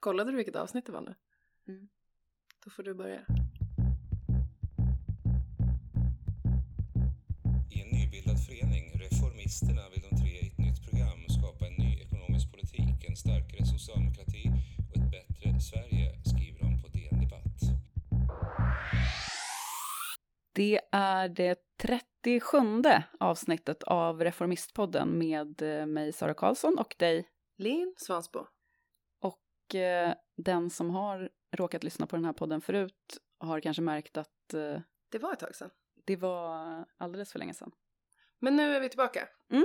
[0.00, 1.14] Kollade du vilket avsnitt det var nu?
[1.68, 1.88] Mm.
[2.64, 3.20] Då får du börja.
[7.70, 12.00] I en nybildad förening, Reformisterna, vill de tre i ett nytt program skapa en ny
[12.00, 14.44] ekonomisk politik, en starkare socialdemokrati
[14.88, 17.60] och ett bättre Sverige, skriver de på DN Debatt.
[20.52, 22.58] Det är det 37
[23.20, 27.28] avsnittet av Reformistpodden med eh, mig Sara Karlsson och dig.
[27.56, 28.46] Linn Svansbo.
[29.70, 34.16] Och eh, den som har råkat lyssna på den här podden förut har kanske märkt
[34.16, 35.70] att eh, Det var ett tag sedan.
[36.04, 37.72] det var alldeles för länge sedan.
[38.38, 39.28] Men nu är vi tillbaka.
[39.50, 39.64] Mm.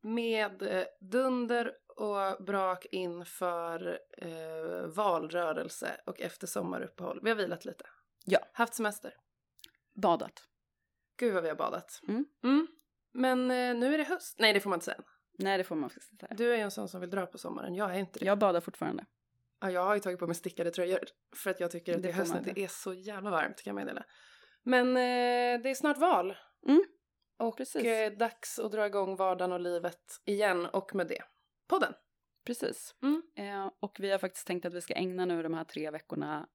[0.00, 7.20] Med eh, dunder och brak inför eh, valrörelse och efter sommaruppehåll.
[7.22, 7.84] Vi har vilat lite.
[8.24, 8.38] Ja.
[8.52, 9.14] Haft semester.
[9.94, 10.42] Badat.
[11.16, 12.00] Gud vad vi har badat.
[12.08, 12.66] Mm.
[13.12, 14.38] Men eh, nu är det höst.
[14.38, 15.02] Nej det får man inte säga.
[15.38, 16.36] Nej, det får man faktiskt inte säga.
[16.36, 17.74] Du är ju en sån som vill dra på sommaren.
[17.74, 18.24] Jag är inte det.
[18.24, 19.06] Jag badar fortfarande.
[19.66, 20.98] Ja, jag har ju tagit på mig stickade tröjor
[21.36, 22.48] för att jag tycker att det, Det är får höst man nu.
[22.48, 22.60] inte.
[22.60, 24.04] Det är så jävla varmt kan jag meddela.
[24.62, 26.36] Men eh, det är snart val.
[26.68, 26.84] Mm,
[27.38, 27.84] Och precis.
[27.84, 31.22] eh, dags att dra igång vardagen och livet igen och med det.
[31.66, 31.92] Podden.
[32.44, 32.94] Precis.
[33.02, 33.22] Mm.
[33.36, 36.48] Eh, och vi har faktiskt tänkt att vi ska ägna nu de här tre veckorna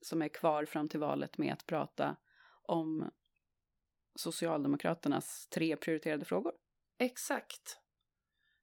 [0.00, 2.16] som är kvar fram till valet med att prata
[2.62, 3.10] om
[4.14, 6.52] Socialdemokraternas tre prioriterade frågor.
[6.98, 7.80] Exakt.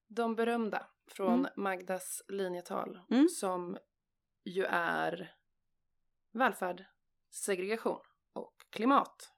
[0.08, 1.52] De berömda från Mm.
[1.56, 3.30] Magdas linjetal Mm.
[3.30, 3.78] som
[4.44, 5.36] ju är
[6.32, 6.86] välfärd,
[7.32, 8.00] segregation
[8.34, 9.32] och klimat.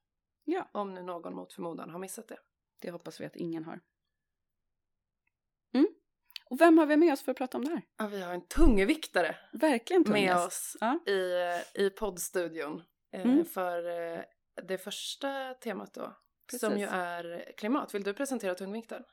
[0.44, 0.70] Ja.
[0.72, 2.40] Om nu någon mot förmodan har missat det.
[2.81, 3.80] Det hoppas vi att ingen har.
[5.73, 5.88] Mm.
[6.45, 7.81] Och vem har vi med oss för att prata om det här?
[7.97, 11.00] Ja, vi har en tungviktare Verkligen med oss Ja.
[11.12, 11.34] i,
[11.73, 13.45] i poddstudion eh, Mm.
[13.45, 14.23] för eh,
[14.64, 16.02] det första temat då.
[16.52, 16.80] Som Precis.
[16.80, 17.94] ju är klimat.
[17.95, 19.03] Vill du presentera tungviktaren?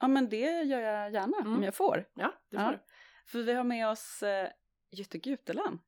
[0.00, 1.54] Ja, men det gör jag gärna Mm.
[1.54, 2.04] om jag får.
[2.14, 2.70] Ja, det får Ja.
[2.72, 2.78] du.
[3.26, 4.48] För vi har med oss eh,
[4.92, 5.78] Jytte Guteland.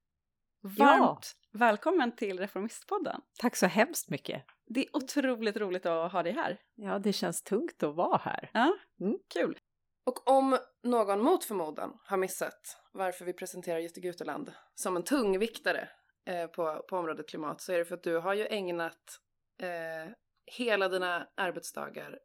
[0.77, 0.85] Ja.
[0.87, 3.21] Varmt välkommen till Reformistpodden.
[3.39, 4.45] Tack så hemskt mycket.
[4.67, 6.59] Det är otroligt roligt att ha dig här.
[6.75, 8.51] Ja, det känns tungt att vara här.
[8.53, 9.19] Ja, Mm.
[9.35, 9.59] kul.
[10.07, 15.89] Och om någon mot förmodan har missat varför vi presenterar Jytte Guteland som en tungviktare
[16.27, 19.21] eh, på, på området klimat så är det för att du har ju ägnat
[19.63, 20.13] eh,
[20.47, 22.19] hela dina arbetsdagar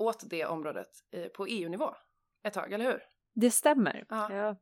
[0.00, 0.88] åt det området
[1.36, 1.94] på EU-nivå
[2.42, 3.02] ett tag, eller hur?
[3.34, 4.04] Det stämmer.
[4.08, 4.34] Ja.
[4.34, 4.56] Jag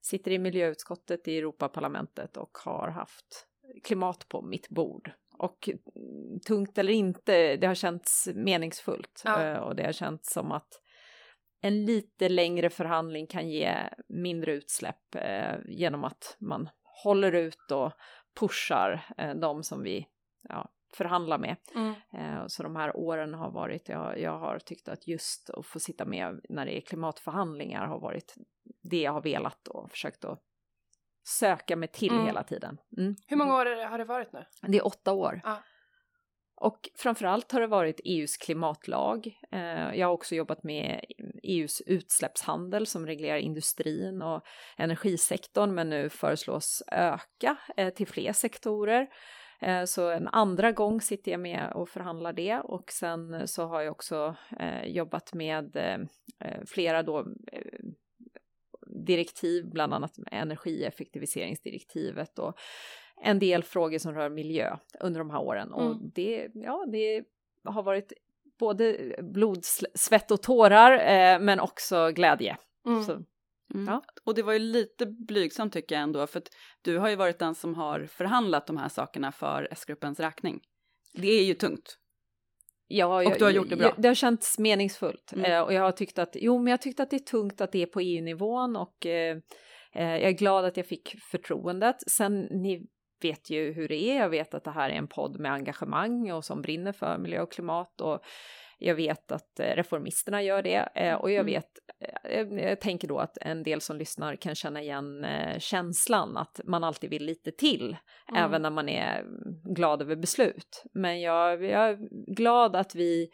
[0.00, 3.46] sitter i miljöutskottet i Europaparlamentet och har haft
[3.84, 5.12] klimat på mitt bord.
[5.38, 9.22] Och mm, tungt eller inte, det har känts meningsfullt.
[9.24, 9.42] Ja.
[9.42, 10.80] Eh, Och det har känts som att
[11.60, 13.74] en lite längre förhandling kan ge
[14.08, 16.68] mindre utsläpp eh, genom att man
[17.04, 17.92] håller ut och
[18.40, 20.06] pushar eh, de som vi
[20.48, 21.56] ja, förhandlar med.
[22.12, 25.80] Eh, Så de här åren har varit, jag, jag har tyckt att just att få
[25.80, 28.34] sitta med när det är klimatförhandlingar har varit
[28.82, 30.42] det jag har velat och försökt att
[31.28, 32.26] söka mig till Mm.
[32.26, 32.78] hela tiden.
[32.98, 33.14] Mm.
[33.26, 34.44] Hur många år har det varit nu?
[34.62, 35.40] Det är åtta år.
[35.44, 35.62] Ja.
[36.62, 39.26] Och framförallt har det varit EUs klimatlag.
[39.52, 41.04] Eh, Jag har också jobbat med
[41.42, 44.42] EUs utsläppshandel som reglerar industrin och
[44.76, 49.06] energisektorn men nu föreslås öka eh, till fler sektorer.
[49.60, 53.80] Eh, Så en andra gång sitter jag med och förhandlar det och sen så har
[53.80, 55.98] jag också eh, jobbat med eh,
[56.66, 57.26] flera då
[59.06, 62.58] direktiv, bland annat energieffektiviseringsdirektivet och
[63.22, 65.72] en del frågor som rör miljö under de här åren.
[65.72, 66.10] Och Mm.
[66.14, 67.24] det, ja, det
[67.64, 68.12] har varit
[68.58, 72.56] både blod, svett och tårar, eh, men också glädje.
[72.86, 73.02] Mm.
[73.02, 73.24] Så,
[73.74, 73.86] Mm.
[73.86, 74.02] Ja.
[74.24, 76.48] Och det var ju lite blygsamt tycker jag ändå, för att
[76.82, 80.60] du har ju varit den som har förhandlat de här sakerna för S-gruppens räkning.
[81.12, 81.96] Det är ju tungt.
[82.86, 83.86] ja, Och du har gjort det bra.
[83.86, 85.52] Jag, det har känts meningsfullt Mm.
[85.52, 87.60] eh, och jag har tyckt att, jo, men jag har tyckt att det är tungt
[87.60, 89.36] att det är på EU-nivån och eh,
[89.94, 91.96] eh, jag är glad att jag fick förtroendet.
[92.10, 92.86] Sen, ni
[93.22, 94.16] vet ju hur det är.
[94.16, 97.40] Jag vet att det här är en podd med engagemang och som brinner för miljö
[97.42, 98.20] och klimat och
[98.82, 101.46] jag vet att eh, reformisterna gör det eh, och jag Mm.
[101.46, 101.68] vet,
[102.24, 105.26] eh, jag tänker då att en del som lyssnar kan känna igen
[105.58, 107.96] känslan att man alltid vill lite till,
[108.30, 108.44] Mm.
[108.44, 109.24] även när man är
[109.74, 110.82] glad över beslut.
[110.94, 111.98] Men jag, jag är
[112.34, 113.28] glad att vi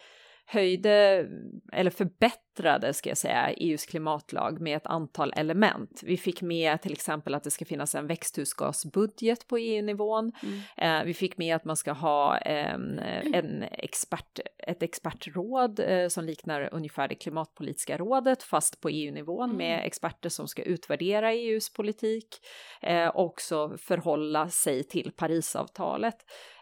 [0.47, 1.27] höjde,
[1.73, 6.01] eller förbättrade ska jag säga, EUs klimatlag med ett antal element.
[6.03, 10.33] Vi fick med till exempel att det ska finnas en växthusgasbudget på EU-nivån.
[10.43, 11.01] Mm.
[11.01, 12.99] Eh, vi fick med att man ska ha en,
[13.35, 19.57] en expert, ett expertråd eh, som liknar ungefär det klimatpolitiska rådet fast på EU-nivån Mm.
[19.57, 22.29] med experter som ska utvärdera EUs politik
[22.83, 26.17] eh, och också förhålla sig till Parisavtalet.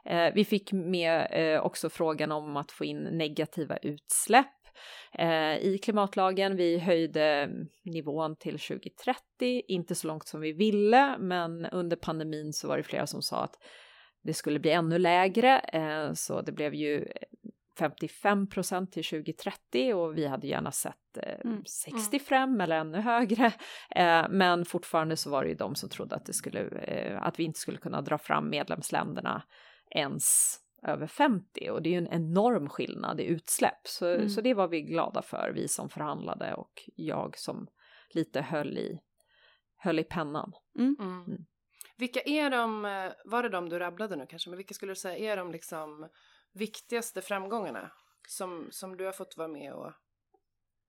[0.05, 4.47] Eh, vi fick med eh, också frågan om att få in negativa utsläpp
[5.13, 6.57] eh, i klimatlagen.
[6.57, 7.51] Vi höjde
[7.85, 12.83] nivån till 2030, inte så långt som vi ville, men under pandemin så var det
[12.83, 13.59] flera som sa att
[14.23, 15.61] det skulle bli ännu lägre,
[16.15, 17.07] så det blev ju
[17.79, 21.65] 55 procent till 2030 och vi hade gärna sett eh, mm.
[21.65, 22.61] 65 mm.
[22.61, 23.53] eller ännu högre.
[23.91, 27.39] Eh, men fortfarande så var det ju de som trodde att, det skulle, eh, att
[27.39, 29.43] vi inte skulle kunna dra fram medlemsländerna
[29.95, 33.87] ens över 50 och det är ju en enorm skillnad i utsläpp.
[33.89, 34.29] Så, mm.
[34.29, 37.67] så det var vi glada för, vi som förhandlade och jag som
[38.11, 39.01] lite höll i,
[39.77, 40.53] höll i pennan.
[40.79, 40.97] Mm.
[41.01, 41.25] Mm.
[41.25, 41.45] mm.
[41.97, 42.83] Vilka är de,
[43.25, 46.09] var det de du rabblade nu kanske, men vilka skulle du säga är de liksom
[46.53, 47.91] viktigaste framgångarna
[48.29, 49.93] som, som du har fått vara med och...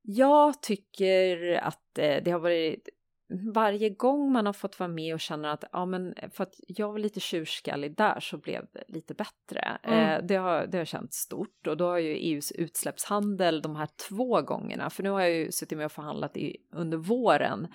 [0.07, 2.89] Jag tycker att eh, det har varit
[3.27, 6.91] varje gång man har fått vara med och känner att ja men för att jag
[6.91, 9.77] var lite tjurskallig där så blev det lite bättre.
[9.83, 9.99] Mm.
[9.99, 13.87] Eh, det, har, det har känts stort och då har ju EUs utsläppshandel de här
[14.09, 17.67] två gångerna, för nu har jag ju suttit med och förhandlat i, under våren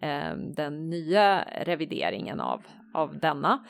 [0.00, 2.62] eh, den nya revideringen av,
[2.94, 3.64] av denna.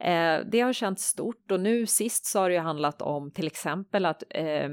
[0.00, 3.46] Eh, det har känts stort och nu sist så har det ju handlat om till
[3.46, 4.68] exempel att eh,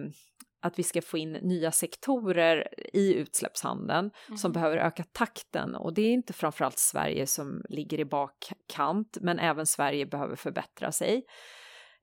[0.62, 4.38] att vi ska få in nya sektorer i utsläppshandeln mm.
[4.38, 9.40] som behöver öka takten och det är inte framförallt Sverige som ligger i bakkant men
[9.40, 11.26] även Sverige behöver förbättra sig.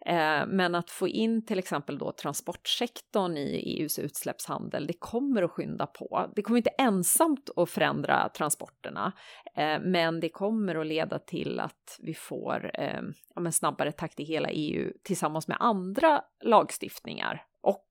[0.07, 5.51] Eh, men att få in till exempel då transportsektorn i EUs utsläppshandel, det kommer att
[5.51, 6.33] skynda på.
[6.37, 9.13] Det kommer inte ensamt att förändra transporterna,
[9.57, 13.03] eh, men det kommer att leda till att vi får eh,
[13.35, 17.89] ja, snabbare takt i hela EU tillsammans med andra lagstiftningar och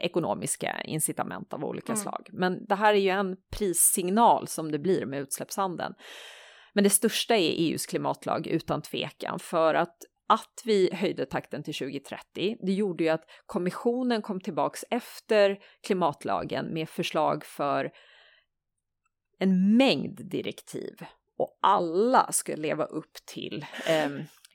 [0.00, 2.02] ekonomiska incitament av olika mm.
[2.02, 2.28] slag.
[2.32, 5.94] Men det här är ju en prissignal som det blir med utsläppshandeln.
[6.72, 9.96] Men det största är EUs klimatlag utan tvekan för att
[10.28, 16.74] att vi höjde takten till 2030, det gjorde ju att kommissionen kom tillbaks efter klimatlagen
[16.74, 17.90] med förslag för
[19.38, 20.94] en mängd direktiv
[21.38, 24.08] och alla ska leva upp till eh,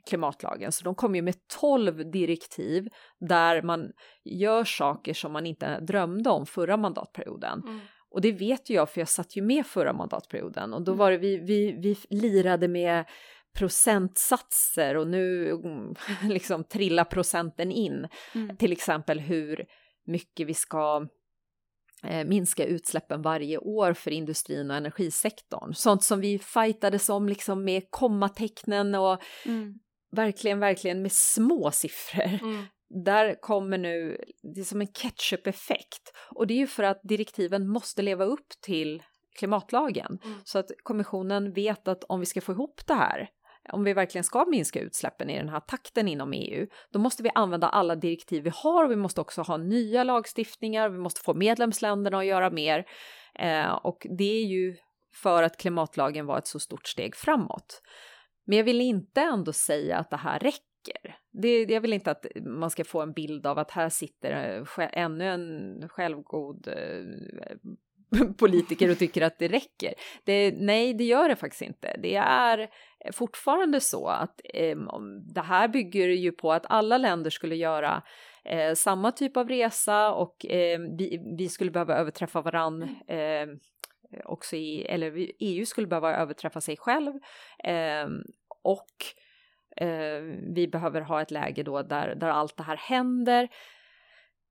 [0.05, 0.71] klimatlagen.
[0.71, 2.87] Så de kom ju med 12 direktiv
[3.19, 3.91] där man
[4.23, 7.61] gör saker som man inte drömde om förra mandatperioden.
[7.63, 7.79] Mm.
[8.15, 10.99] Och det vet ju jag för jag satt ju med förra mandatperioden och då mm.
[10.99, 13.05] var det vi, vi, vi lirade med
[13.57, 15.59] procentsatser och nu
[16.23, 18.07] liksom trillar procenten in.
[18.35, 18.57] Mm.
[18.57, 19.65] Till exempel hur
[20.05, 21.07] mycket vi ska
[22.03, 25.73] eh, minska utsläppen varje år för industrin och energisektorn.
[25.73, 29.79] Sånt som vi fightades om liksom med kommatecknen och mm
[30.11, 32.39] verkligen, verkligen med små siffror.
[32.41, 32.65] Mm.
[33.05, 34.17] Där kommer nu,
[34.55, 36.11] det är som en ketchup-effekt.
[36.35, 39.03] Och det är ju för att direktiven måste leva upp till
[39.37, 40.19] klimatlagen.
[40.23, 40.37] Mm.
[40.43, 43.29] Så att kommissionen vet att om vi ska få ihop det här,
[43.71, 47.29] om vi verkligen ska minska utsläppen i den här takten inom EU, då måste vi
[47.35, 51.33] använda alla direktiv vi har och vi måste också ha nya lagstiftningar, vi måste få
[51.33, 52.85] medlemsländerna att göra mer.
[53.39, 54.75] Eh, och det är ju
[55.15, 57.81] för att klimatlagen var ett så stort steg framåt.
[58.45, 61.17] Men jag vill inte ändå säga att det här räcker.
[61.31, 64.89] Det, jag vill inte att man ska få en bild av att här sitter eh,
[64.91, 67.03] ännu en självgod eh,
[68.37, 69.93] politiker och tycker att det räcker.
[70.23, 71.99] Det, nej, det gör det faktiskt inte.
[72.01, 72.69] Det är
[73.11, 74.77] fortfarande så att eh,
[75.33, 78.03] det här bygger ju på att alla länder skulle göra
[78.45, 83.47] eh, samma typ av resa och eh, vi, vi, skulle behöva överträffa varann eh,
[84.25, 87.13] också i, eller EU skulle behöva överträffa sig själv
[87.63, 88.07] eh,
[88.63, 88.95] och
[89.81, 90.21] eh,
[90.55, 93.49] vi behöver ha ett läge då där, där allt det här händer.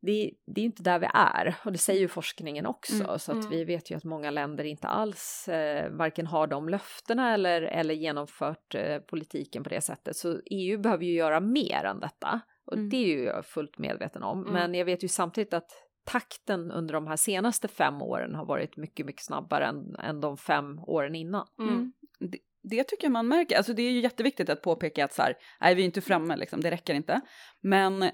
[0.06, 3.32] Det, det är inte där vi är och det säger ju forskningen också mm, så
[3.32, 3.50] att mm.
[3.50, 7.94] vi vet ju att många länder inte alls eh, varken har de löftena eller, eller
[7.94, 12.76] genomfört eh, politiken på det sättet så EU behöver ju göra mer än detta och
[12.76, 12.88] mm.
[12.88, 14.52] det är ju jag fullt medveten om mm.
[14.52, 15.70] men jag vet ju samtidigt att
[16.04, 20.36] takten under de här senaste fem åren har varit mycket, mycket snabbare än, än de
[20.36, 21.46] fem åren innan.
[21.58, 21.74] Mm.
[21.74, 21.92] mm.
[22.18, 25.22] Det, det, tycker jag man märker, alltså det är ju jätteviktigt att påpeka att så
[25.22, 27.20] här, nej vi är inte framme liksom, det räcker inte.
[27.60, 28.10] Men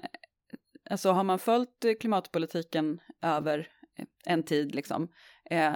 [0.89, 3.67] alltså har man följt klimatpolitiken över
[4.25, 5.07] en tid liksom,
[5.49, 5.73] eh,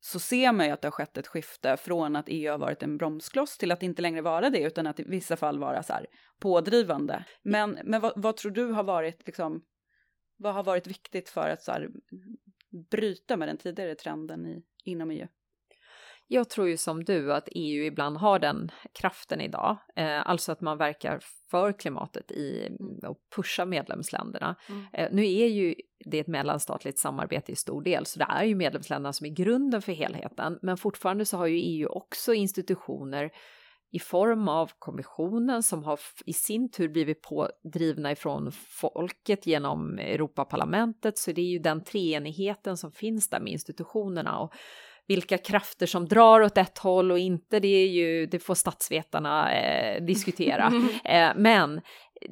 [0.00, 2.82] så ser man ju att det har skett ett skifte från att EU har varit
[2.82, 5.92] en bromskloss till att inte längre vara det, utan att i vissa fall vara så
[5.92, 6.06] här
[6.40, 7.24] pådrivande.
[7.42, 9.62] Men, men vad, vad tror du har varit liksom
[10.42, 11.90] vad har varit viktigt för att så här,
[12.90, 15.26] bryta med den tidigare trenden i, inom EU?
[16.26, 20.60] Jag tror ju som du att EU ibland har den kraften idag, eh, alltså att
[20.60, 21.20] man verkar
[21.50, 22.98] för klimatet i mm.
[22.98, 24.56] och pushar medlemsländerna.
[24.68, 24.86] Mm.
[24.92, 28.54] Eh, nu är ju det ett mellanstatligt samarbete i stor del, så det är ju
[28.54, 33.30] medlemsländerna som är grunden för helheten, men fortfarande så har ju EU också institutioner
[33.92, 41.18] i form av kommissionen som har i sin tur blivit pådrivna ifrån folket genom Europaparlamentet.
[41.18, 44.38] Så det är ju den treenigheten som finns där med institutionerna.
[44.38, 44.52] Och
[45.06, 49.52] vilka krafter som drar åt ett håll och inte, det, är ju, det får statsvetarna
[49.52, 50.72] eh, diskutera.
[51.04, 51.80] Eh, men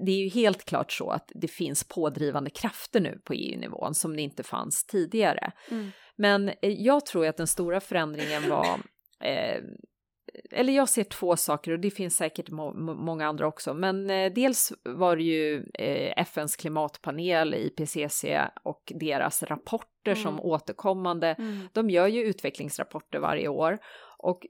[0.06, 4.16] det är ju helt klart så att det finns pådrivande krafter nu på EU-nivån som
[4.16, 5.52] det inte fanns tidigare.
[5.70, 5.90] Mm.
[6.16, 8.80] Men eh, jag tror att den stora förändringen var
[9.24, 9.60] eh,
[10.50, 14.32] eller jag ser två saker och det finns säkert må många andra också, men eh,
[14.32, 18.24] dels var det ju eh, FNs klimatpanel, IPCC
[18.62, 20.22] och deras rapporter mm.
[20.22, 21.68] som återkommande, mm.
[21.72, 23.78] de gör ju utvecklingsrapporter varje år
[24.18, 24.46] och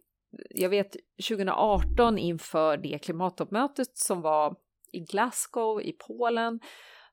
[0.50, 0.96] jag vet
[1.28, 4.56] 2018 inför det klimattoppmötet som var
[4.92, 6.60] i Glasgow i Polen,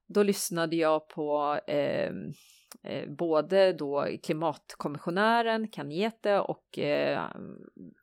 [0.07, 2.11] då lyssnade jag på eh,
[3.07, 7.25] både då klimatkommissionären Kanjete och eh,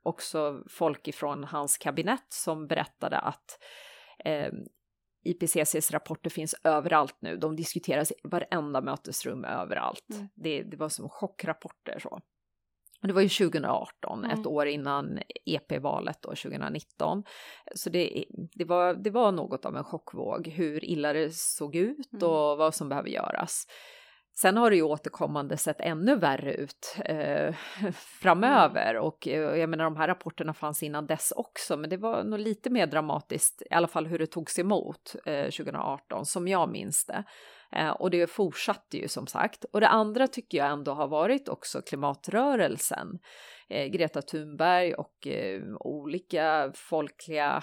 [0.03, 3.59] också folk ifrån hans kabinett som berättade att
[4.25, 4.53] eh,
[5.25, 7.37] IPCCs rapporter finns överallt nu.
[7.37, 10.11] De diskuteras i varenda mötesrum överallt.
[10.13, 10.29] Mm.
[10.35, 12.21] Det, det var som chockrapporter så.
[13.07, 14.41] Det var ju 2018, mm.
[14.41, 17.25] ett år innan EP-valet då, 2019.
[17.75, 22.13] Så det, det, var, det var något av en chockvåg hur illa det såg ut
[22.13, 22.29] mm.
[22.29, 23.67] och vad som behöver göras.
[24.37, 27.55] Sen har det ju återkommande sett ännu värre ut eh,
[28.23, 29.03] framöver mm.
[29.03, 32.39] och eh, jag menar de här rapporterna fanns innan dess också men det var nog
[32.39, 37.07] lite mer dramatiskt i alla fall hur det togs emot eh, 2018 som jag minns
[37.07, 37.25] det.
[37.77, 39.65] Eh, och det fortsatte ju som sagt.
[39.65, 43.19] Och det andra tycker jag ändå har varit också klimatrörelsen.
[43.69, 47.63] Eh, Greta Thunberg och eh, olika folkliga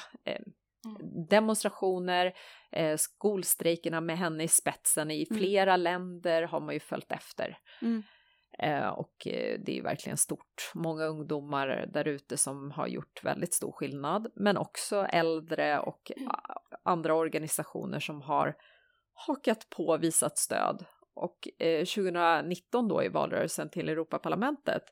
[0.85, 1.25] Mm.
[1.29, 2.33] demonstrationer,
[2.71, 5.39] eh, skolstrejkerna med henne i spetsen i mm.
[5.39, 5.83] flera mm.
[5.83, 7.57] länder har man ju följt efter.
[7.81, 8.03] Mm.
[8.59, 10.71] Eh, och eh, det är ju verkligen stort.
[10.73, 16.31] Många ungdomar där ute som har gjort väldigt stor skillnad, men också äldre och mm.
[16.83, 18.55] andra organisationer som har
[19.13, 20.85] hakat på och visat stöd.
[21.13, 21.47] Och
[21.95, 24.83] 2019 då i valrörelsen till Europaparlamentet,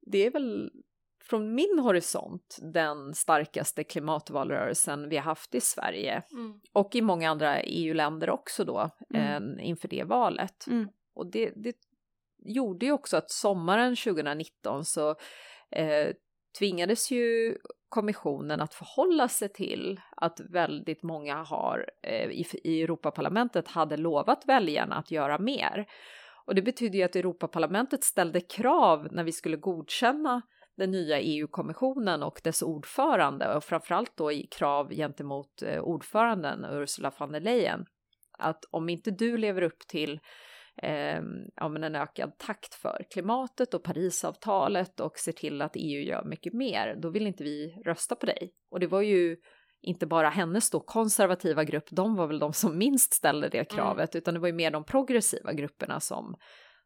[0.00, 0.70] det är väl
[1.30, 6.60] från min horisont den starkaste klimatvalrörelsen vi har haft i Sverige mm.
[6.72, 9.58] och i många andra EU-länder också då mm.
[9.58, 10.66] eh, inför det valet.
[10.66, 10.88] Mm.
[11.14, 11.76] Och det, det,
[12.42, 15.10] gjorde ju också att sommaren 2019 så
[15.70, 16.08] eh,
[16.58, 17.56] tvingades ju
[17.88, 24.42] kommissionen att förhålla sig till att väldigt många har eh, i, i Europaparlamentet hade lovat
[24.46, 25.86] väljarna att göra mer.
[26.46, 30.42] Och det betyder ju att Europaparlamentet ställde krav när vi skulle godkänna
[30.80, 37.12] den nya EU-kommissionen och dess ordförande och framförallt då i krav gentemot eh, ordföranden Ursula
[37.18, 37.86] von der Leyen
[38.38, 40.20] att om inte du lever upp till
[40.82, 41.20] eh,
[41.56, 46.24] ja, men en ökad takt för klimatet och Parisavtalet och ser till att EU gör
[46.24, 48.52] mycket mer, då vill inte vi rösta på dig.
[48.70, 49.36] Och det var ju
[49.82, 53.66] inte bara hennes då konservativa grupp, de var väl de som minst ställde det mm.
[53.66, 54.18] kravet, mm.
[54.18, 56.36] utan det var ju mer de progressiva grupperna som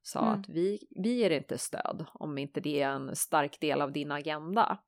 [0.07, 0.41] sa mm.
[0.41, 4.13] att vi, vi ger inte stöd om inte det är en stark del av din
[4.13, 4.79] agenda.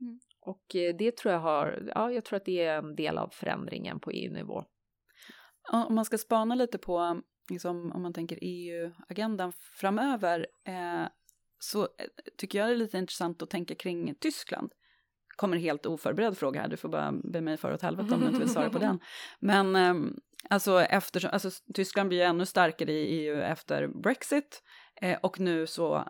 [0.00, 0.20] Mm.
[0.40, 3.28] Och eh, det tror jag har, ja, jag tror att det är en del av
[3.28, 4.64] förändringen på EU-nivå.
[5.72, 11.08] Om man ska spana lite på, liksom, om man tänker EU-agendan framöver, eh,
[11.58, 11.88] så eh,
[12.36, 14.72] tycker jag det är lite intressant att tänka kring Tyskland.
[15.36, 18.26] Kommer helt oförberedd fråga här, du får bara be mig för åt helvete om du
[18.26, 19.00] inte vill svara på den.
[19.40, 19.94] Men eh,
[20.50, 24.62] Alltså, eftersom, alltså Tyskland blir ännu starkare i EU efter Brexit
[25.00, 26.08] eh, och nu så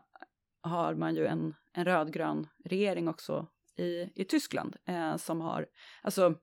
[0.62, 5.66] har man ju en, en rödgrön regering också i, i Tyskland eh, som har,
[6.02, 6.34] alltså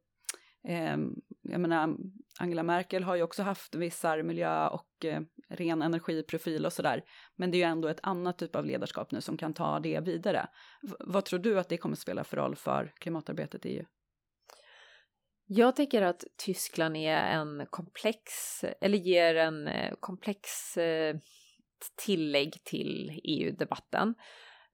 [0.67, 0.97] eh,
[1.41, 1.97] jag menar
[2.39, 7.03] Angela Merkel har ju också haft vissa miljö och eh, ren energiprofil och sådär,
[7.35, 9.99] men det är ju ändå ett annat typ av ledarskap nu som kan ta det
[9.99, 10.47] vidare.
[10.81, 13.85] V vad tror du att det kommer spela för roll för klimatarbetet i EU?
[15.55, 18.31] Jag tänker att Tyskland är en komplex,
[18.81, 21.15] eller ger en eh, komplex eh,
[22.05, 24.15] tillägg till EU-debatten.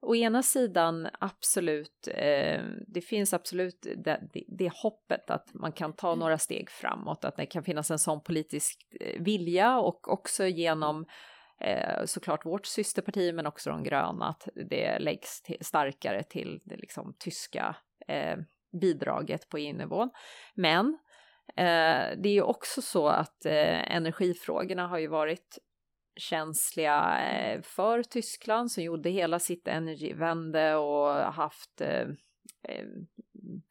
[0.00, 6.14] Å ena sidan absolut, eh, det finns absolut det, det, hoppet att man kan ta
[6.14, 11.06] några steg framåt, att det kan finnas en sån politisk eh, vilja och också genom
[11.60, 16.76] eh, såklart vårt systerparti men också de gröna att det läggs till, starkare till det
[16.76, 17.76] liksom tyska
[18.80, 20.10] bidraget på EU-nivån.
[20.54, 20.98] Men
[21.56, 25.58] eh, det är ju också så att eh, energifrågorna har ju varit
[26.16, 32.08] känsliga eh, för Tyskland som gjorde hela sitt energivände och haft eh,
[32.68, 32.86] eh,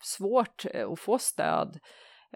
[0.03, 1.79] svårt att få stöd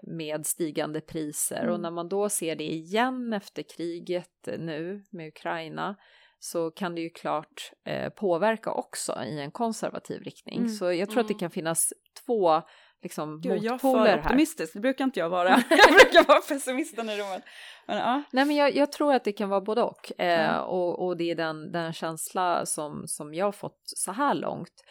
[0.02, 1.74] med stigande priser mm.
[1.74, 5.96] och när man då ser det igen efter kriget nu med Ukraina
[6.44, 10.58] så kan det ju klart eh, påverka också i en konservativ riktning.
[10.58, 10.68] Mm.
[10.68, 11.20] Så jag tror mm.
[11.20, 11.38] att det mm.
[11.38, 11.92] kan finnas
[12.26, 12.62] två
[13.02, 14.18] liksom Gud, jag är motpoler för här.
[14.18, 15.48] optimistisk, det brukar inte jag vara.
[15.70, 17.42] jag brukar vara pessimisten i rummet.
[17.86, 18.22] Men, ja.
[18.30, 20.20] Nej, men jag, jag tror att det kan vara både och.
[20.20, 20.60] Eh, Ja.
[20.60, 24.84] och, och det är den, den känsla som, som jag har fått så här långt.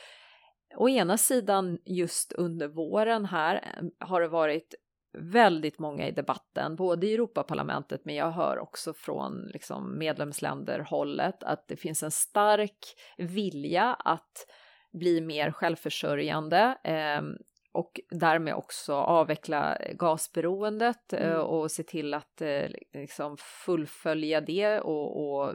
[0.75, 4.75] Å ena sidan just under våren här eh, har det varit
[5.13, 11.67] väldigt många i debatten, både i Europaparlamentet men jag hör också från liksom, medlemsländer-hållet att
[11.67, 12.77] det finns en stark
[13.17, 14.47] vilja att
[14.93, 17.21] bli mer självförsörjande eh,
[17.71, 21.41] och därmed också avveckla gasberoendet eh, Mm.
[21.41, 25.53] och se till att eh, liksom fullfölja det och, och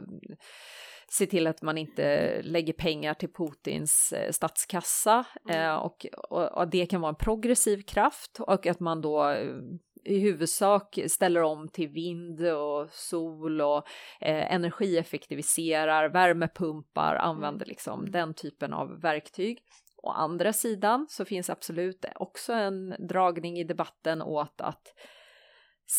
[1.11, 5.61] se till att man inte lägger pengar till Putins eh, statskassa Mm.
[5.61, 9.55] eh, och, och, och det kan vara en progressiv kraft och att man då eh,
[10.03, 13.87] i huvudsak ställer om till vind och sol och
[14.21, 18.11] eh, energieffektiviserar, värmepumpar, använder liksom Mm.
[18.11, 19.59] den typen av verktyg.
[20.03, 24.93] Å andra sidan så finns absolut också en dragning i debatten åt att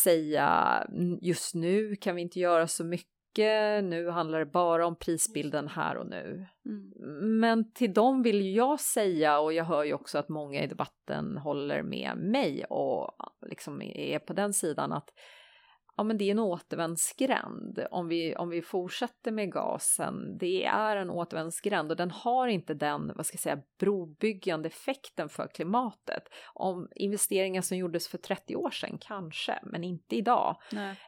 [0.03, 0.47] säga
[0.89, 3.10] "Mm, just nu kan vi inte göra så mycket,
[3.83, 6.45] nu handlar det bara om prisbilden här och nu.
[6.65, 7.39] Mm.
[7.39, 10.67] Men till dem vill ju jag säga, och jag hör ju också att många i
[10.67, 13.11] debatten håller med mig och
[13.47, 15.09] liksom är på den sidan att
[16.01, 20.37] ja, men det är en återvändsgränd om vi, om vi fortsätter med gasen.
[20.37, 25.29] Det är en återvändsgränd och den har inte den, vad ska jag säga, brobyggande effekten
[25.29, 26.23] för klimatet.
[26.53, 30.55] Om investeringar som gjordes för 30 år sedan kanske, men inte idag.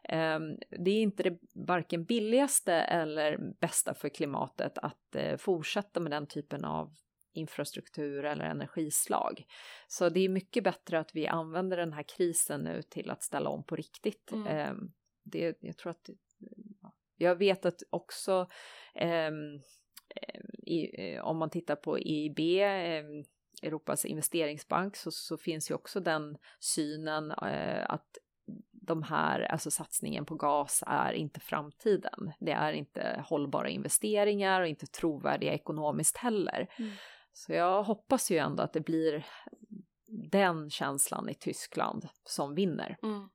[0.03, 6.11] Ehm, Det är inte det varken billigaste eller bästa för klimatet att eh, fortsätta med
[6.11, 6.93] den typen av
[7.33, 9.45] infrastruktur eller energislag.
[9.87, 13.49] Så det är mycket bättre att vi använder den här krisen nu till att ställa
[13.49, 14.31] om på riktigt.
[14.31, 14.47] Mm.
[14.47, 14.91] Ehm,
[15.23, 16.09] Det, jag tror att
[16.81, 16.93] ja.
[17.17, 18.47] jag vet att också
[18.95, 19.55] ehm,
[20.15, 22.39] ehm, i, eh, om man tittar på EIB
[23.63, 28.17] Europas investeringsbank så, så finns ju också den synen eh, att
[28.71, 32.31] de här, alltså satsningen på gas är inte framtiden.
[32.39, 36.67] Det är inte hållbara investeringar och inte trovärdiga ekonomiskt heller.
[36.79, 36.91] Mm.
[37.33, 39.25] Så jag hoppas ju ändå att det blir
[40.31, 42.97] den känslan i Tyskland som vinner.
[43.03, 43.29] Mm.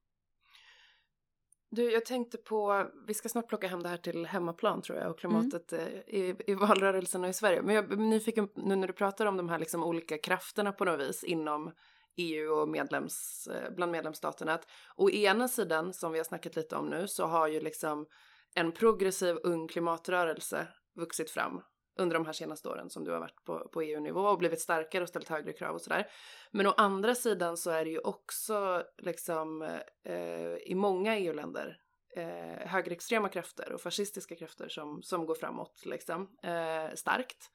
[1.70, 5.10] Du, jag tänkte på, vi ska snart plocka hem det här till hemmaplan tror jag
[5.10, 7.62] och klimatet eh, i, i valrörelserna i Sverige.
[7.62, 10.84] Men jag är nyfiken nu när du pratar om de här liksom olika krafterna på
[10.84, 11.72] något vis inom
[12.16, 14.54] EU och medlems, eh, bland medlemsstaterna.
[14.54, 18.06] Att å ena sidan, som vi har snackat lite om nu, så har ju liksom
[18.54, 21.62] en progressiv ung klimatrörelse vuxit fram
[21.98, 25.02] under de här senaste åren som du har varit på, på EU-nivå och blivit starkare
[25.02, 26.06] och ställt högre krav och sådär.
[26.50, 29.62] Men å andra sidan så är det ju också liksom
[30.04, 31.78] eh, i många EU-länder
[32.16, 37.50] eh, högerextrema krafter och fascistiska krafter som, som går framåt liksom eh, starkt.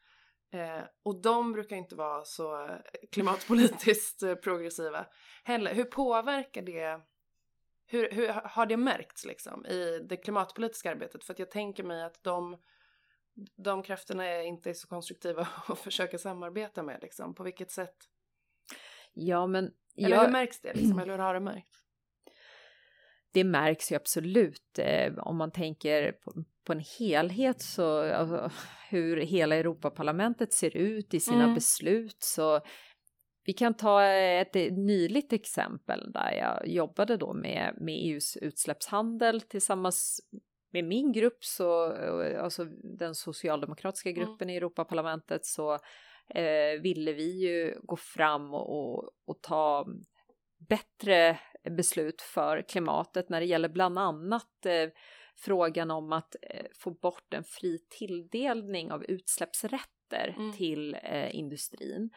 [0.52, 2.70] Eh, och de brukar inte vara så
[3.12, 5.06] klimatpolitiskt progressiva
[5.44, 5.74] heller.
[5.74, 7.02] Hur påverkar det
[7.86, 11.24] hur, hur har det märkts liksom i det klimatpolitiska arbetet?
[11.24, 12.58] För att jag tänker mig att de,
[13.56, 17.36] de krafterna är inte så konstruktiva att försöka samarbeta med liksom.
[17.36, 17.96] På vilket sätt?
[19.14, 21.00] Ja, men Eller jag, hur märks det liksom?
[21.00, 21.80] Eller hur har det märkts?
[23.34, 28.52] det märks ju absolut eh, om man tänker på, på en helhet så alltså,
[28.90, 31.56] hur hela Europaparlamentet ser ut i sina Mm.
[31.56, 32.62] beslut så
[33.46, 40.22] vi kan ta ett nyligt exempel där jag jobbade då med, med EUs utsläppshandel tillsammans
[40.74, 41.94] med min grupp, så,
[42.38, 42.66] alltså
[43.00, 44.22] den socialdemokratiska Mm.
[44.26, 45.74] gruppen i Europaparlamentet, så
[46.30, 49.86] eh, ville vi ju gå fram och, och, och ta
[50.70, 51.40] bättre
[51.78, 54.90] beslut för klimatet när det gäller bland annat eh,
[55.36, 59.90] frågan om att eh, få bort en fri tilldelning av utsläppsrätter
[60.38, 60.54] Mm.
[60.54, 62.10] till eh, industrin.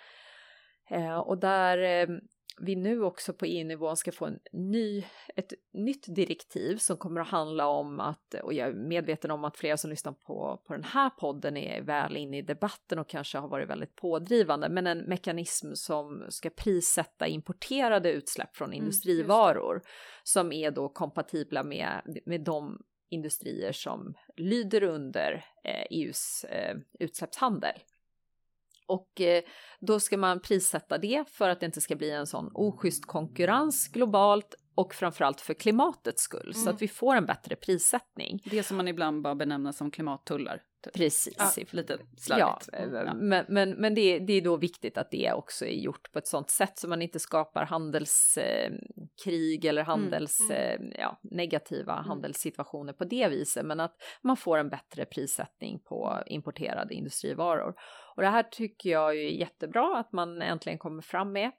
[0.91, 2.17] Eh, och där eh,
[2.61, 5.05] vi nu också på EU-nivån ska få en ny,
[5.37, 9.57] ett nytt direktiv som kommer att handla om att, och jag är medveten om att
[9.57, 13.39] flera som lyssnar på, på den här podden är väl inne i debatten och kanske
[13.39, 19.83] har varit väldigt pådrivande, men en mekanism som ska prissätta importerade utsläpp från Mm, industrivaror
[20.23, 27.75] som är då kompatibla med, med de industrier som lyder under eh, EUs eh, utsläppshandel.
[28.87, 29.43] Och eh,
[29.81, 33.89] då ska man prissätta det för att det inte ska bli en sån oschysst konkurrens
[33.89, 36.75] globalt och framförallt för klimatets skull så Mm.
[36.75, 38.43] att vi får en bättre prissättning.
[38.45, 40.63] Det som man ibland bara benämner som klimattullar.
[40.87, 40.95] Typ.
[40.95, 41.35] Precis.
[41.39, 42.69] Ja, lite slarvigt.
[42.73, 43.15] eh, Ja.
[43.15, 46.19] men, men, men det, är- det är då viktigt att det också är gjort på
[46.19, 50.93] ett sånt sätt så man inte skapar handelskrig eller handels, mm.
[50.93, 56.23] eh, ja, negativa handelssituationer på det viset, men att man får en bättre prissättning på
[56.27, 57.75] importerade industrivaror.
[58.17, 61.51] Och det här tycker jag är jättebra att man äntligen kommer fram med.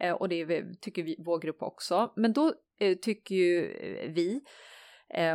[0.00, 2.12] Eh, och det tycker vi, vår grupp också.
[2.16, 3.62] Men då eh, tycker ju
[4.14, 4.40] vi Eh,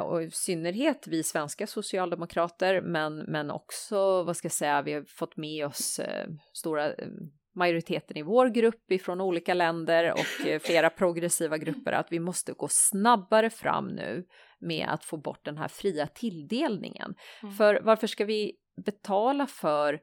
[0.01, 5.03] och i synnerhet vi svenska socialdemokrater, men, men också, vad ska jag säga, vi har
[5.03, 7.07] fått med oss eh, stora eh,
[7.55, 12.53] majoriteten i vår grupp ifrån olika länder och eh, flera progressiva grupper att vi måste
[12.53, 14.25] gå snabbare fram nu
[14.59, 17.15] med att få bort den här fria tilldelningen.
[17.43, 17.55] Mm.
[17.55, 18.53] För varför ska vi
[18.85, 19.99] betala för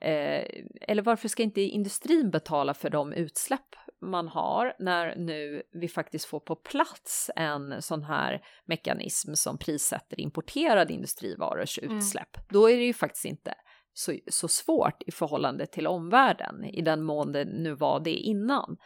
[0.00, 0.44] eh,
[0.80, 6.24] eller varför ska inte industrin betala för de utsläpp man har när nu vi faktiskt
[6.24, 11.96] får på plats en sån här mekanism som prissätter importerade industrivarors mm.
[11.96, 12.36] utsläpp.
[12.36, 12.46] Mm.
[12.50, 13.54] Då är det ju faktiskt inte
[13.92, 18.76] så, så svårt i förhållande till omvärlden i den mån det nu var det innan.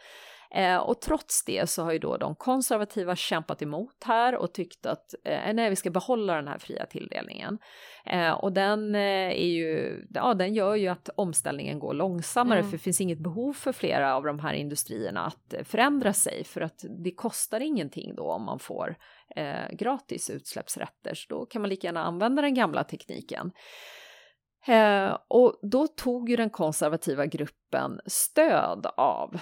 [0.53, 4.85] Eh, och trots det så har ju då de konservativa kämpat emot här och tyckt
[4.85, 7.57] att eh, nej, vi ska behålla den här fria tilldelningen.
[8.05, 12.71] Eh, och den eh, är ju, ja, den gör ju att omställningen går långsammare mm.
[12.71, 16.43] för det finns inget behov för flera av de här industrierna att eh, förändra sig
[16.43, 18.95] för att det kostar ingenting då om man får
[19.35, 23.51] eh, gratis utsläppsrätter så då kan man lika gärna använda den gamla tekniken.
[24.67, 29.39] Eh, och då tog ju den konservativa gruppen stöd av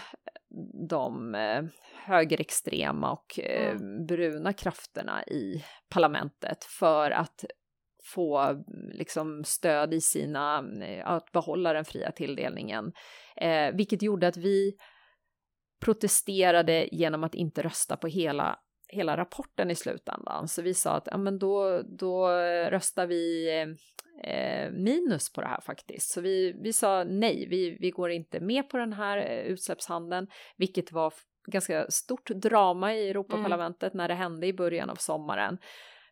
[0.89, 1.63] de eh,
[2.05, 4.05] högerextrema och mm.
[4.05, 7.45] bruna krafterna i parlamentet för att
[8.13, 12.91] få liksom stöd i sina, eh, att behålla den fria tilldelningen.
[13.35, 14.73] Eh, vilket gjorde att vi
[15.85, 18.59] protesterade genom att inte rösta på hela
[18.89, 20.47] hela rapporten i slutändan.
[20.47, 22.29] Så vi sa att ja, men då, då
[22.69, 23.67] röstar vi eh,
[24.23, 26.11] eh, minus på det här faktiskt.
[26.11, 30.27] Så vi, vi sa nej, vi, vi går inte med på den här eh, utsläppshandeln,
[30.57, 31.13] vilket var
[31.47, 34.03] ganska stort drama i Europaparlamentet mm.
[34.03, 35.57] när det hände i början av sommaren.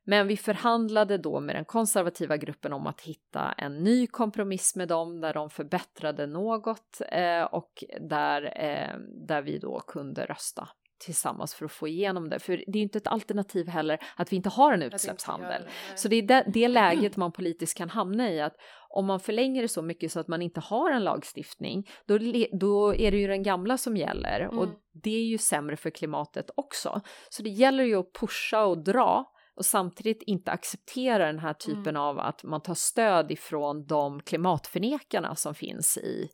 [0.09, 4.87] Men vi förhandlade då med den konservativa gruppen om att hitta en ny kompromiss med
[4.87, 11.55] dem där de förbättrade något eh, och där, eh, där vi då kunde rösta tillsammans
[11.55, 12.39] för att få igenom det.
[12.39, 15.63] För det är ju inte ett alternativ heller att vi inte har en utsläppshandel.
[15.63, 18.55] Det, så det är det, det läget man politiskt kan hamna i att
[18.89, 22.17] om man förlänger det så mycket så att man inte har en lagstiftning, då,
[22.51, 24.59] då är det ju den gamla som gäller mm.
[24.59, 24.67] och
[25.03, 27.01] det är ju sämre för klimatet också.
[27.29, 31.87] Så det gäller ju att pusha och dra och samtidigt inte acceptera den här typen
[31.87, 32.01] mm.
[32.01, 36.29] av att man tar stöd ifrån de klimatförnekarna som finns i,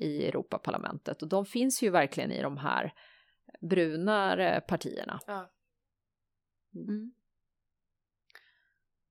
[0.00, 2.92] i Europaparlamentet och de finns ju verkligen i de här
[3.60, 5.20] brunare partierna.
[5.26, 5.50] Ja.
[6.74, 7.12] Mm.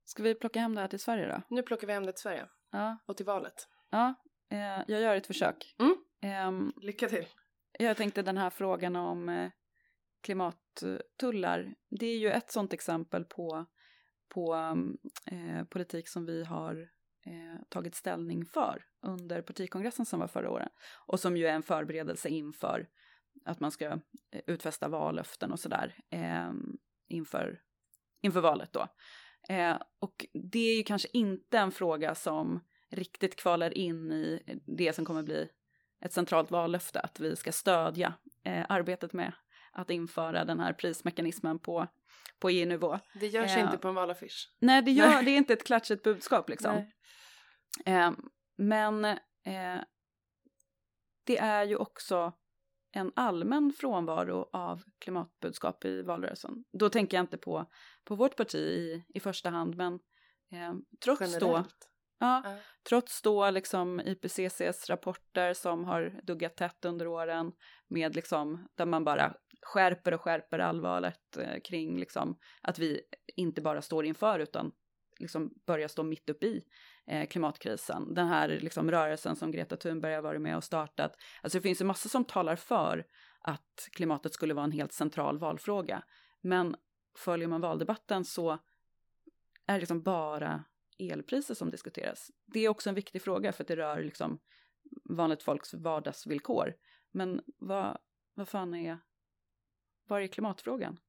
[0.05, 1.41] Ska vi plocka hem det här till Sverige då?
[1.55, 2.47] Nu plockar vi hem det till Sverige.
[2.71, 2.97] Ja.
[3.05, 3.67] Och till valet.
[3.89, 4.13] Ja,
[4.49, 5.75] eh, jag gör ett försök.
[5.79, 5.97] Mm.
[6.21, 7.25] Eh, Lycka till.
[7.79, 9.51] Jag tänkte den här frågan om eh,
[10.21, 11.75] klimattullar.
[11.89, 13.65] Det är ju ett sånt exempel på,
[14.27, 14.55] på
[15.25, 16.89] eh, politik som vi har
[17.25, 20.71] eh, tagit ställning för under partikongressen som var förra året.
[21.07, 22.87] Och som ju är en förberedelse inför
[23.45, 26.51] att man ska eh, utfästa vallöften och sådär eh,
[27.07, 27.61] inför,
[28.21, 28.87] inför valet då.
[29.49, 34.93] Eh, och det är ju kanske inte en fråga som riktigt kvalar in i det
[34.93, 35.49] som kommer bli
[36.01, 39.33] ett centralt vallöfte, att vi ska stödja eh, arbetet med
[39.71, 41.87] att införa den här prismekanismen på,
[42.39, 42.99] på EU-nivå.
[43.13, 44.51] Det görs eh, inte på en valaffisch.
[44.59, 46.91] Nej, det, gör, det är inte ett klatschigt budskap liksom.
[47.85, 48.11] Eh,
[48.55, 49.81] men eh,
[51.23, 52.33] det är ju också
[52.91, 56.63] en allmän frånvaro av klimatbudskap i valrörelsen.
[56.71, 57.65] Då tänker jag inte på,
[58.03, 59.93] på vårt parti i, i första hand, men
[60.51, 60.73] eh,
[61.03, 61.41] trots Generellt.
[61.41, 61.87] då
[62.19, 62.53] Ja, uh.
[62.89, 67.51] trots då liksom IPCCs rapporter som har duggat tätt under åren
[67.87, 73.01] med liksom där man bara skärper och skärper allvaret eh, kring liksom att vi
[73.35, 74.71] inte bara står inför utan
[75.19, 76.63] liksom börjar stå mitt uppe i
[77.09, 78.13] Eh, klimatkrisen.
[78.13, 81.17] Den här liksom rörelsen som Greta Thunberg har varit med och startat.
[81.41, 83.05] Alltså det finns ju massor som talar för
[83.39, 86.03] att klimatet skulle vara en helt central valfråga.
[86.41, 86.75] Men
[87.17, 88.51] följer man valdebatten så
[89.65, 90.63] är det liksom bara
[90.97, 92.31] elpriser som diskuteras.
[92.45, 94.39] Det är också en viktig fråga för att det rör liksom
[95.03, 96.75] vanligt folks vardagsvillkor.
[97.11, 97.97] Men vad,
[98.33, 98.99] vad fan är,
[100.07, 100.99] var är klimatfrågan?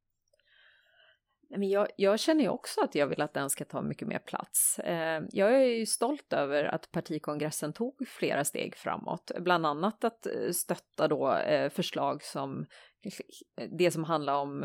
[1.50, 4.18] Men jag, jag känner ju också att jag vill att den ska ta mycket mer
[4.18, 4.78] plats.
[4.78, 10.26] Eh, jag är ju stolt över att partikongressen tog flera steg framåt, bland annat att
[10.26, 12.66] eh, stötta då eh, förslag som
[13.78, 14.64] det som handlar om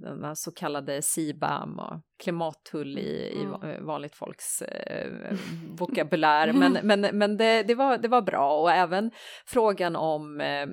[0.00, 3.70] den så kallade CBAM och klimattull i, Mm.
[3.70, 5.36] i vanligt folks eh,
[5.78, 6.52] vokabulär.
[6.52, 9.10] Men, men, men det, det, var, det var bra och även
[9.46, 10.66] frågan om eh,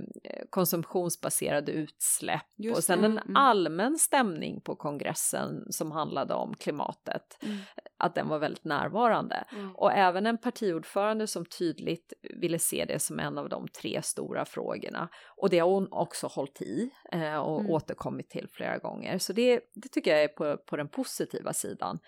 [0.49, 3.35] konsumtionsbaserade utsläpp Just och sen det, en mm.
[3.35, 7.57] allmän stämning på kongressen som handlade om klimatet, Mm.
[7.97, 9.43] att den var väldigt närvarande.
[9.51, 9.75] Mm.
[9.75, 14.45] Och även en partiordförande som tydligt ville se det som en av de tre stora
[14.45, 15.09] frågorna.
[15.37, 17.71] Och det har hon också hållit i eh, och Mm.
[17.71, 19.10] återkommit till flera gånger.
[19.19, 21.99] Så det, det tycker jag är på, på den positiva sidan.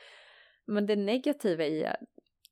[0.65, 1.87] Men det negativa i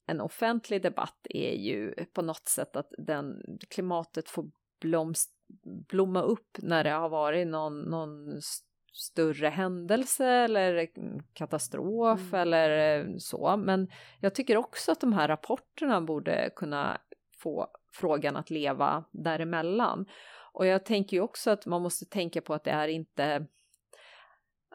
[0.05, 5.31] en offentlig debatt är ju på något sätt att den, klimatet får blomst,
[5.89, 8.41] blomma upp när det har varit någon, någon
[8.93, 10.89] större händelse eller
[11.33, 12.41] katastrof Mm.
[12.41, 13.57] eller eh, så.
[13.57, 13.87] Men
[14.19, 17.01] jag tycker också att de här rapporterna borde kunna
[17.37, 20.05] få frågan att leva däremellan.
[20.53, 23.47] Och jag tänker ju också att man måste tänka på att det är inte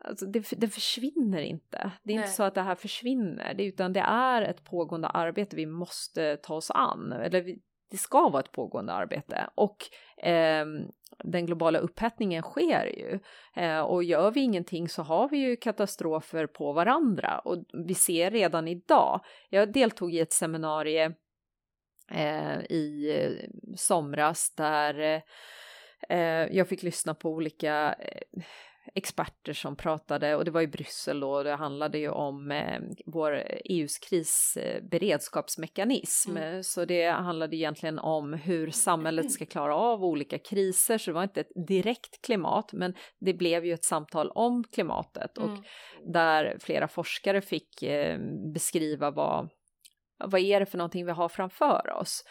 [0.00, 1.92] Alltså det, det försvinner inte.
[2.02, 2.24] Det är Nej.
[2.24, 6.36] inte så att det här försvinner, det, utan det är ett pågående arbete vi måste
[6.36, 7.12] ta oss an.
[7.12, 7.58] Eller vi,
[7.90, 9.50] det ska vara ett pågående arbete.
[9.54, 9.76] Och
[10.22, 10.86] ehm,
[11.24, 13.18] den globala upphettningen sker ju.
[13.62, 17.38] Eh, och gör vi ingenting så har vi ju katastrofer på varandra.
[17.38, 19.20] Och vi ser redan idag.
[19.50, 21.14] Jag deltog i ett seminarium
[22.10, 25.20] eh, i eh, somras där eh,
[26.08, 28.42] eh, jag fick lyssna på olika eh,
[28.94, 32.80] experter som pratade och det var i Bryssel då och det handlade ju om eh,
[33.06, 36.36] vår EUs krisberedskapsmekanism.
[36.36, 36.62] Mm.
[36.62, 41.22] Så det handlade egentligen om hur samhället ska klara av olika kriser så det var
[41.22, 45.62] inte ett direkt klimat men det blev ju ett samtal om klimatet och Mm.
[46.12, 48.18] där flera forskare fick eh,
[48.54, 49.48] beskriva vad,
[50.24, 52.24] vad är det för någonting vi har framför oss.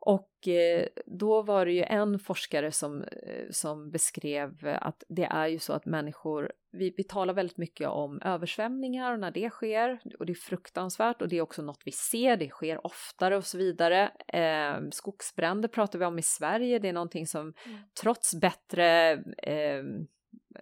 [0.00, 5.46] Och eh, då var det ju en forskare som, eh, som beskrev att det är
[5.46, 10.00] ju så att människor, vi, vi talar väldigt mycket om översvämningar och när det sker
[10.18, 13.44] och det är fruktansvärt och det är också något vi ser, det sker oftare och
[13.44, 14.10] så vidare.
[14.28, 17.78] Eh, skogsbränder pratar vi om i Sverige, det är någonting som Mm.
[18.02, 19.82] trots bättre eh,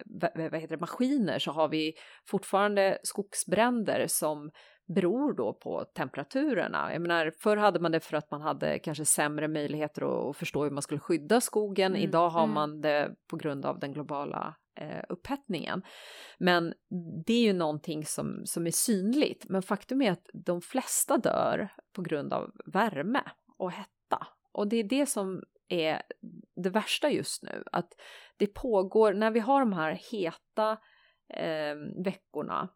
[0.05, 1.93] vad vad heter det, maskiner så har vi
[2.25, 4.51] fortfarande skogsbränder som
[4.87, 6.93] beror då på temperaturerna.
[6.93, 10.63] Jag menar, förr hade man det för att man hade kanske sämre möjligheter att, förstå
[10.63, 11.91] hur man skulle skydda skogen.
[11.91, 12.53] Mm, Idag har mm.
[12.53, 15.81] man det på grund av den globala eh, upphettningen.
[16.37, 16.73] Men
[17.25, 19.49] det är ju någonting som, som är synligt.
[19.49, 23.21] Men faktum är att de flesta dör på grund av värme
[23.57, 24.27] och hetta.
[24.51, 26.01] Och det är det som är
[26.55, 27.63] det värsta just nu.
[27.71, 27.93] Att
[28.37, 30.71] det pågår, när vi har de här heta
[31.33, 32.69] eh, veckorna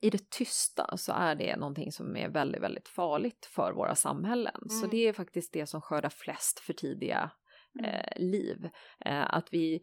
[0.00, 4.68] i det tysta så är det någonting som är väldigt, väldigt farligt för våra samhällen.
[4.68, 4.90] Så Mm.
[4.90, 7.30] det är faktiskt det som skördar flest för tidiga
[7.78, 7.90] Mm.
[7.90, 8.68] eh, liv.
[9.04, 9.82] Eh, att vi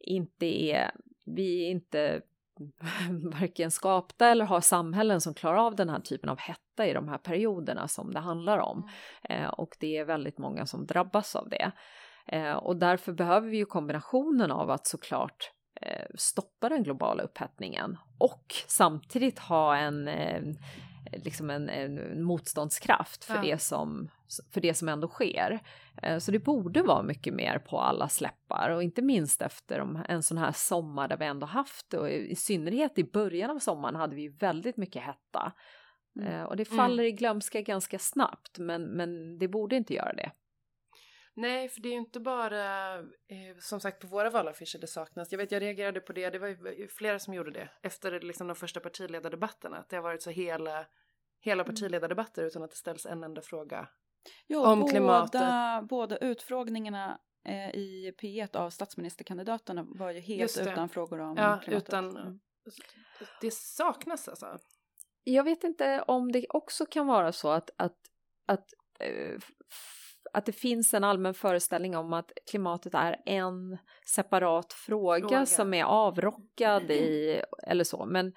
[0.00, 0.90] inte är,
[1.24, 2.20] vi är inte
[3.40, 7.08] varken skapta eller har samhällen som klarar av den här typen av hetta i de
[7.08, 8.88] här perioderna som det handlar om.
[9.22, 11.72] Eh, och det är väldigt många som drabbas av det.
[12.26, 15.52] Eh, och därför behöver vi ju kombinationen av att såklart
[16.14, 20.42] stoppa den globala upphettningen och samtidigt ha en, eh,
[21.12, 23.40] liksom en, en motståndskraft för, Ja.
[23.42, 24.08] det som,
[24.50, 25.60] för det som ändå sker.
[26.02, 30.22] Eh, så det borde vara mycket mer på alla släppar och inte minst efter en
[30.22, 34.16] sån här sommar där vi ändå haft och i, synnerhet i början av sommaren hade
[34.16, 35.52] vi väldigt mycket hetta.
[36.20, 36.32] Mm.
[36.32, 36.76] Eh, och det Mm.
[36.76, 40.30] faller i glömska ganska snabbt men, men det borde inte göra det.
[41.36, 45.32] Nej, för det är ju inte bara, eh, som sagt på våra valaffischer det saknas.
[45.32, 48.46] Jag vet, jag reagerade på det, det var ju flera som gjorde det efter liksom,
[48.46, 49.76] de första partiledardebatterna.
[49.76, 50.86] Att det har varit så hela,
[51.40, 51.74] hela Mm.
[51.74, 53.88] partiledardebatter utan att det ställs en enda fråga.
[54.46, 55.88] Jo, Om båda, klimatet.
[55.88, 61.88] båda utfrågningarna eh, i P1 av statsministerkandidaterna var ju helt utan frågor om Ja, klimatet.
[61.88, 62.40] utan- Mm.
[63.40, 64.58] Det saknas alltså.
[65.24, 67.96] Jag vet inte om det också kan vara så att, att,
[68.46, 68.66] att,
[69.00, 69.38] eh,
[70.36, 73.78] att det finns en allmän föreställning om att klimatet är en
[74.14, 75.46] separat fråga, Fråga.
[75.46, 78.06] som är avrockad i, eller så.
[78.06, 78.32] Men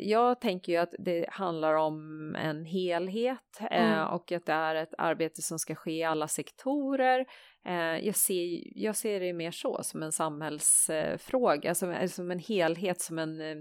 [0.00, 2.00] jag tänker ju att det handlar om
[2.38, 4.08] en helhet eh, Mm.
[4.08, 7.26] och att det är ett arbete som ska ske i alla sektorer.
[7.66, 13.00] Eh, jag, ser, jag ser det mer så, som en samhällsfråga, som, som en helhet,
[13.00, 13.56] som en eh,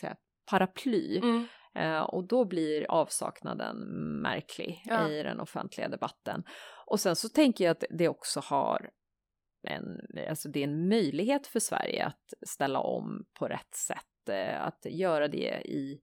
[0.00, 0.16] säga,
[0.50, 1.18] paraply.
[1.18, 1.46] Mm.
[1.74, 3.76] Eh, och då blir avsaknaden
[4.22, 5.08] märklig Ja.
[5.08, 6.42] i den offentliga debatten.
[6.90, 8.90] Och sen så tänker jag att det också har
[9.62, 14.66] en, alltså det är en möjlighet för Sverige att ställa om på rätt sätt, eh,
[14.66, 16.00] att göra det i,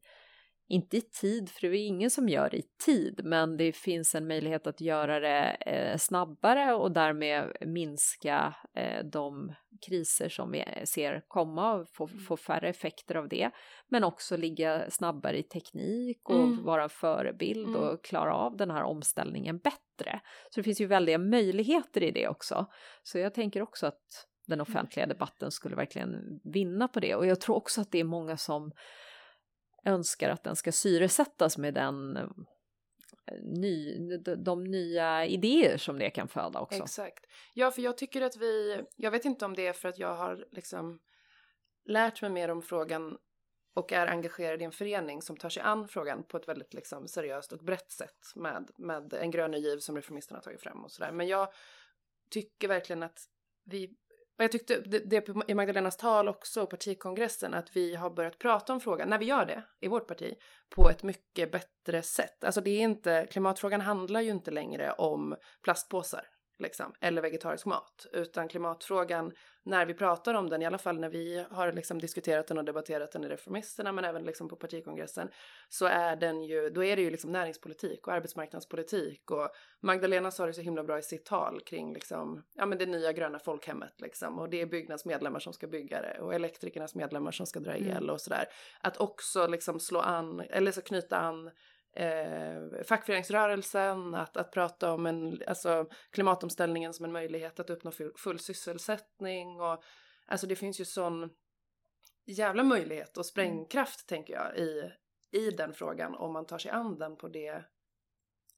[0.67, 4.15] inte i tid, för det är ingen som gör det i tid, men det finns
[4.15, 9.53] en möjlighet att göra det eh, snabbare och därmed minska eh, de
[9.87, 12.19] kriser som vi ser komma och få, Mm.
[12.19, 13.51] få färre effekter av det.
[13.89, 16.63] Men också ligga snabbare i teknik och Mm.
[16.63, 17.81] vara en förebild Mm.
[17.81, 20.19] och klara av den här omställningen bättre.
[20.49, 22.65] Så det finns ju väldiga möjligheter i det också.
[23.03, 27.15] Så jag tänker också att den offentliga debatten skulle verkligen vinna på det.
[27.15, 28.71] Och jag tror också att det är många som
[29.85, 32.27] önskar att den ska syresättas med den eh,
[33.41, 36.83] ny, de, de nya idéer som det kan föda också.
[36.83, 37.25] Exakt.
[37.53, 40.15] Ja, för jag tycker att vi, jag vet inte om det är för att jag
[40.15, 40.99] har liksom
[41.85, 43.17] lärt mig mer om frågan
[43.73, 47.07] och är engagerad i en förening som tar sig an frågan på ett väldigt liksom
[47.07, 50.91] seriöst och brett sätt med, med en grön giv som Reformisterna har tagit fram och
[50.91, 51.11] sådär.
[51.11, 51.47] Men jag
[52.29, 53.19] tycker verkligen att
[53.63, 53.93] vi,
[54.37, 58.39] och jag tyckte det, det i Magdalenas tal också och partikongressen att vi har börjat
[58.39, 60.33] prata om frågan, när vi gör det i vårt parti,
[60.69, 62.43] på ett mycket bättre sätt.
[62.43, 66.27] Alltså det är inte, klimatfrågan handlar ju inte längre om plastpåsar
[66.59, 71.09] liksom, eller vegetarisk mat, utan klimatfrågan, när vi pratar om den, i alla fall när
[71.09, 75.29] vi har liksom diskuterat den och debatterat den i Reformisterna, men även liksom på partikongressen,
[75.69, 79.31] så är den ju, då är det ju liksom näringspolitik och arbetsmarknadspolitik.
[79.31, 79.49] Och
[79.81, 83.11] Magdalena sa det så himla bra i sitt tal kring liksom, ja men det nya
[83.11, 84.39] gröna folkhemmet liksom.
[84.39, 87.77] Och det är Byggnads medlemmar som ska bygga det och elektrikernas medlemmar som ska dra
[87.77, 88.45] el och sådär.
[88.81, 91.51] Att också liksom slå an, eller så knyta an
[91.95, 98.11] eh, fackföreningsrörelsen, att, att prata om en, alltså, klimatomställningen som en möjlighet att uppnå full,
[98.17, 99.83] full sysselsättning och
[100.25, 101.29] alltså det finns ju sån
[102.25, 104.91] jävla möjlighet och sprängkraft tänker jag i,
[105.31, 107.63] i den frågan om man tar sig an den på det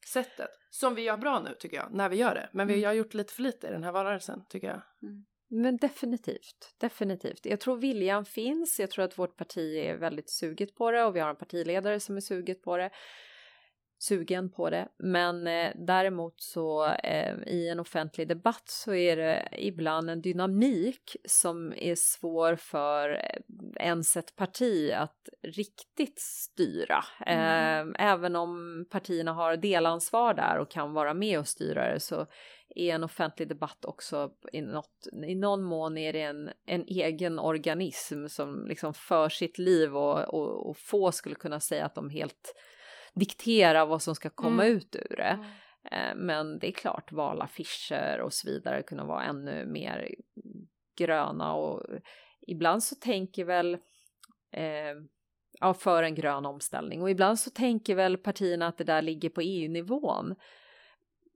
[0.08, 0.50] sättet.
[0.70, 2.50] Som vi gör bra nu tycker jag, när vi gör det.
[2.54, 4.82] Men vi har gjort lite för lite i den här valrörelsen tycker jag.
[5.50, 7.46] Men definitivt, definitivt.
[7.46, 11.16] Jag tror viljan finns, jag tror att vårt parti är väldigt suget på det och
[11.16, 12.90] vi har en partiledare som är suget på det
[14.00, 14.88] sugen på det.
[14.98, 21.16] Men eh, däremot så eh, i en offentlig debatt så är det ibland en dynamik
[21.26, 27.04] som är svår för eh, ens ett parti att riktigt styra.
[27.26, 27.94] Mm.
[27.96, 32.28] Eh, även om partierna har delansvar där och kan vara med och styra det så
[32.76, 37.40] är en offentlig debatt också i, något, i någon mån är det en, en egen
[37.40, 42.10] organism som liksom för sitt liv och, och, och få skulle kunna säga att de
[42.10, 42.56] helt
[43.14, 44.78] diktera vad som ska komma Mm.
[44.78, 45.40] ut ur det.
[45.92, 50.16] Eh, Men det är klart, valaffischer och så vidare kunna vara ännu mer
[50.98, 51.84] gröna och
[52.48, 53.74] ibland så tänker väl
[54.54, 54.96] eh,
[55.60, 59.30] ja, för en grön omställning och ibland så tänker väl partierna att det där ligger
[59.30, 60.36] på EU-nivån.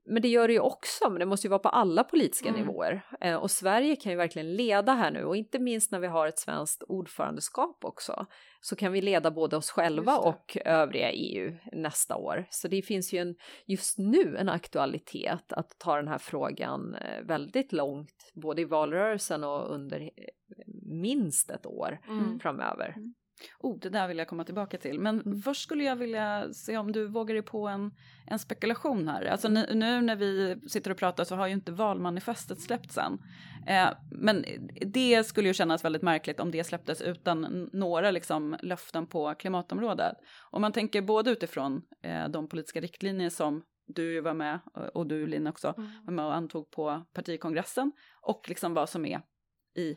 [0.04, 2.60] Men det gör det ju också, men det måste ju vara på alla politiska Mm.
[2.60, 3.02] nivåer.
[3.20, 6.26] Eh, och Sverige kan ju verkligen leda här nu och inte minst när vi har
[6.26, 8.26] ett svenskt ordförandeskap också
[8.60, 12.46] så kan vi leda både oss själva och övriga EU nästa år.
[12.50, 13.34] Så det finns ju en,
[13.66, 19.44] just nu en aktualitet att ta den här frågan eh, väldigt långt, både i valrörelsen
[19.44, 20.08] och under eh,
[20.82, 22.38] minst ett år Mm.
[22.40, 22.94] framöver.
[23.60, 25.00] Oh, det där vill jag komma tillbaka till.
[25.00, 27.90] Men först skulle jag vilja se om du vågar dig på en,
[28.26, 29.24] en spekulation här.
[29.24, 33.18] Alltså nu, nu när vi sitter och pratar så har ju inte valmanifestet släppts än.
[33.66, 34.44] Eh, men
[34.80, 40.16] det skulle ju kännas väldigt märkligt om det släpptes utan några liksom, löften på klimatområdet.
[40.50, 45.06] Om man tänker både utifrån eh, de politiska riktlinjer som du var med och- och
[45.06, 49.20] du Linn också var med och antog på partikongressen och liksom vad som är
[49.76, 49.96] i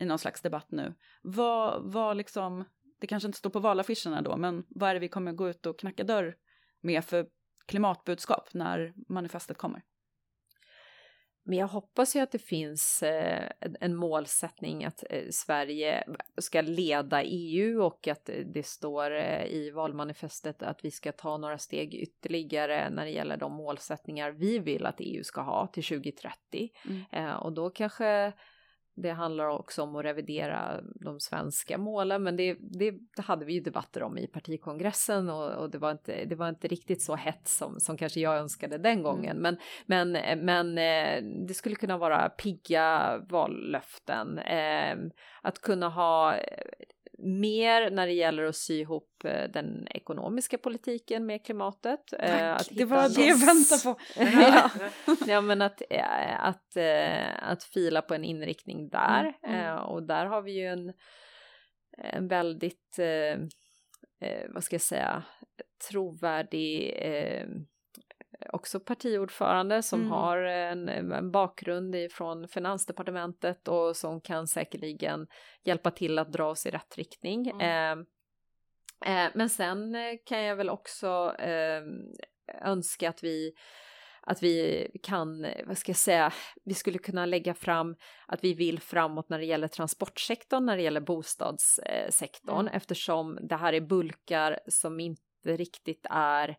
[0.00, 0.94] i någon slags debatt nu.
[1.22, 2.64] Vad, vad liksom,
[3.00, 5.66] det kanske inte står på valaffischerna då, men vad är det vi kommer gå ut
[5.66, 6.36] och knacka dörr
[6.80, 7.26] med för
[7.66, 9.82] klimatbudskap när manifestet kommer?
[11.48, 16.04] Men jag hoppas ju att det finns eh, en- målsättning att eh, Sverige
[16.38, 21.36] ska leda EU och att eh, det står eh, i valmanifestet att vi ska ta
[21.36, 25.84] några steg ytterligare när det gäller de målsättningar vi vill att EU ska ha till
[25.84, 26.70] 2030.
[27.12, 27.36] Mm.
[27.36, 28.32] Och då kanske
[28.96, 33.52] det handlar också om att revidera de svenska målen, men det, det, det hade vi
[33.52, 37.14] ju debatter om i partikongressen och, och det, var inte, det var inte riktigt så
[37.16, 39.36] hett som, som kanske jag önskade den gången.
[39.36, 39.56] Men,
[39.86, 40.12] men,
[40.44, 44.38] men eh, det skulle kunna vara pigga vallöften.
[44.38, 44.96] Eh,
[45.42, 46.42] att kunna ha eh,
[47.18, 52.12] mer när det gäller att sy ihop eh, den ekonomiska politiken med klimatet.
[52.18, 54.00] Eh, att det var det jag väntade på.
[54.40, 54.70] ja.
[55.26, 56.76] ja, men att, eh, att,
[57.38, 59.38] att fila på en inriktning där.
[59.42, 59.78] Mm, mm.
[59.78, 60.92] Och där har vi ju en,
[61.98, 62.98] en väldigt,
[64.48, 65.22] vad ska jag säga,
[65.90, 66.94] trovärdig
[68.52, 70.12] också partiordförande som Mm.
[70.12, 75.26] har en, en bakgrund från finansdepartementet och som kan säkerligen
[75.64, 77.50] hjälpa till att dra oss i rätt riktning.
[77.50, 78.06] Mm.
[79.04, 81.82] Eh, men sen eh, kan jag väl också eh,
[82.62, 83.52] önska att vi
[84.28, 86.32] att vi kan, vad ska jag säga,
[86.64, 87.96] vi skulle kunna lägga fram
[88.26, 92.74] att vi vill framåt när det gäller transportsektorn, när det gäller bostadssektorn, mm.
[92.74, 96.56] eftersom det här är bulkar som inte riktigt är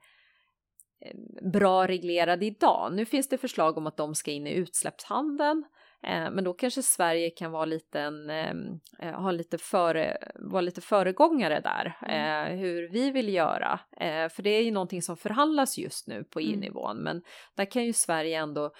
[1.54, 2.94] bra reglerade idag.
[2.94, 5.64] Nu finns det förslag om att de ska in i utsläppshandeln
[6.04, 10.62] Eh, men då kanske Sverige kan vara lite, en, ehm, eh, ha lite före, vara
[10.62, 12.54] lite föregångare där, mm.
[12.54, 13.80] Eh, hur vi vill göra.
[14.30, 17.04] för det är ju någonting som förhandlas just nu på EU-nivån, mm.
[17.04, 17.22] men
[17.56, 18.72] där kan ju Sverige ändå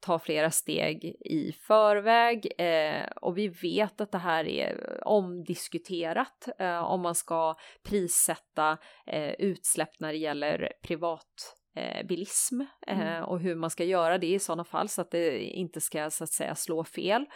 [0.00, 6.84] ta flera steg i förväg eh, och vi vet att det här är omdiskuterat eh,
[6.84, 7.54] om man ska
[7.84, 13.24] prissätta eh, utsläpp när det gäller privat eh, bilism eh, mm.
[13.24, 16.24] och hur man ska göra det i sådana fall så att det inte ska så
[16.24, 17.26] att säga slå fel.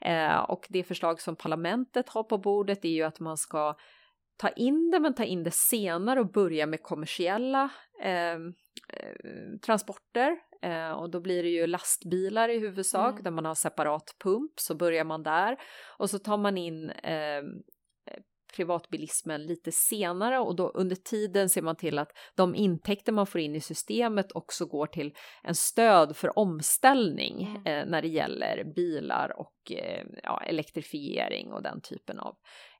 [0.00, 3.76] Eh, och det förslag som parlamentet har på bordet är ju att man ska
[4.36, 7.70] ta in det men ta in det senare och börja med kommersiella
[8.02, 8.54] ehm,
[8.88, 13.22] eh, transporter eh, och då blir det ju lastbilar i huvudsak mm.
[13.22, 15.56] där man har separat pump så börjar man där
[15.98, 17.62] och så tar man in ehm,
[18.56, 23.40] privatbilismen lite senare och då under tiden ser man till att de intäkter man får
[23.40, 27.66] in i systemet också går till en stöd för omställning mm.
[27.66, 32.36] eh, när det gäller bilar och eh, ja, elektrifiering och den typen av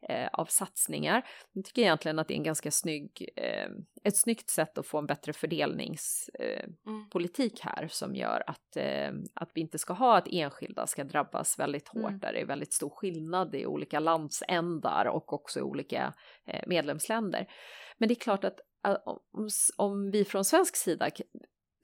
[0.09, 1.23] eh, av satsningar.
[1.53, 3.69] Jag tycker egentligen att det är en ganska snygg, eh,
[4.05, 7.77] ett snyggt sätt att få en bättre fördelningspolitik eh, mm.
[7.77, 11.89] här som gör att, eh, att vi inte ska ha att enskilda ska drabbas väldigt
[11.89, 12.19] hårt mm.
[12.19, 16.15] där det är väldigt stor skillnad i olika landsändar och också i olika
[16.47, 17.47] eh, medlemsländer.
[17.99, 18.61] Men det är klart att
[19.33, 21.11] om, om vi från svensk sida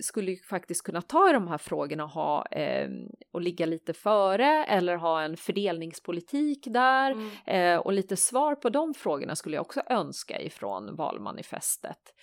[0.02, 2.88] skulle ju faktiskt kunna ta i de här frågorna och, ha, eh,
[3.32, 7.30] och ligga lite före eller ha en fördelningspolitik där mm.
[7.46, 12.14] eh, och lite svar på de frågorna skulle jag också önska ifrån valmanifestet.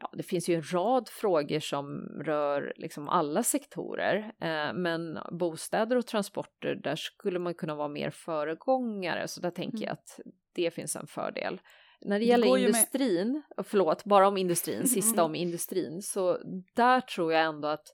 [0.00, 5.96] Ja, det finns ju en rad frågor som rör liksom alla sektorer, eh, men bostäder
[5.96, 9.86] och transporter, där skulle man kunna vara mer föregångare, så där tänker mm.
[9.86, 10.20] jag att
[10.54, 11.60] det finns en fördel.
[12.00, 13.66] När det gäller industrin, med...
[13.66, 16.38] förlåt, bara om industrin, sista om industrin, så
[16.74, 17.86] där tror jag ändå att,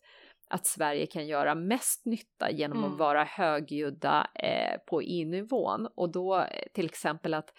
[0.50, 2.92] att Sverige kan göra mest nytta genom mm.
[2.92, 7.52] att vara högljudda eh, på EU-nivån och då eh, till exempel att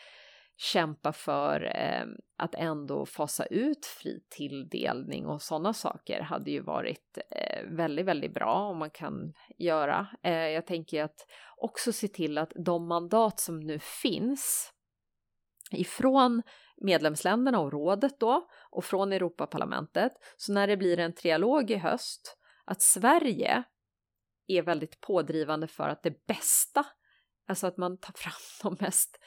[0.58, 2.06] kämpa för eh,
[2.38, 8.34] att ändå fasa ut fri tilldelning och sådana saker hade ju varit eh, väldigt, väldigt
[8.34, 10.08] bra om man kan göra.
[10.24, 11.26] Eh, jag tänker att
[11.58, 14.73] också se till att de mandat som nu finns
[15.76, 16.42] ifrån
[16.82, 20.12] medlemsländerna och rådet då och från Europaparlamentet.
[20.38, 23.64] Så när det blir en trialog i höst att Sverige
[24.48, 26.86] är väldigt pådrivande för att det bästa,
[27.48, 28.34] alltså att man tar fram
[28.78, 29.20] de mest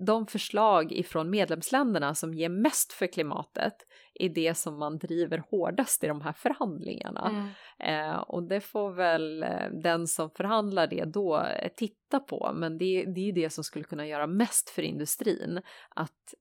[0.00, 3.74] de förslag ifrån medlemsländerna som ger mest för klimatet
[4.14, 7.52] är det som man driver hårdast i de här förhandlingarna.
[7.80, 8.10] Mm.
[8.10, 12.78] Eh, och det får väl eh, den som förhandlar det då eh, titta på, men
[12.78, 15.60] det, det är ju det som skulle kunna göra mest för industrin.
[15.88, 16.34] Att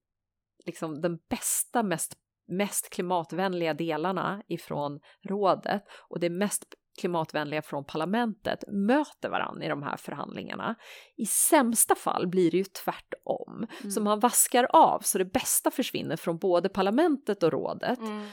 [0.65, 6.65] liksom den bästa, mest mest klimatvänliga delarna ifrån rådet och det mest
[6.99, 10.75] klimatvänliga från parlamentet möter varandra i de här förhandlingarna.
[11.17, 13.26] I sämsta fall blir det ju tvärtom,
[13.57, 13.91] mm.
[13.91, 17.99] så man vaskar av så det bästa försvinner från både parlamentet och rådet.
[17.99, 18.27] Mm.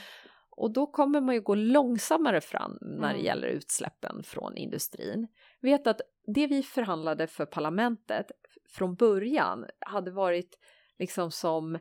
[0.56, 3.24] Och då kommer man ju gå långsammare fram när det mm.
[3.24, 5.28] gäller utsläppen från industrin.
[5.60, 8.26] Vet att det vi förhandlade för parlamentet
[8.68, 10.58] från början hade varit
[10.98, 11.78] liksom som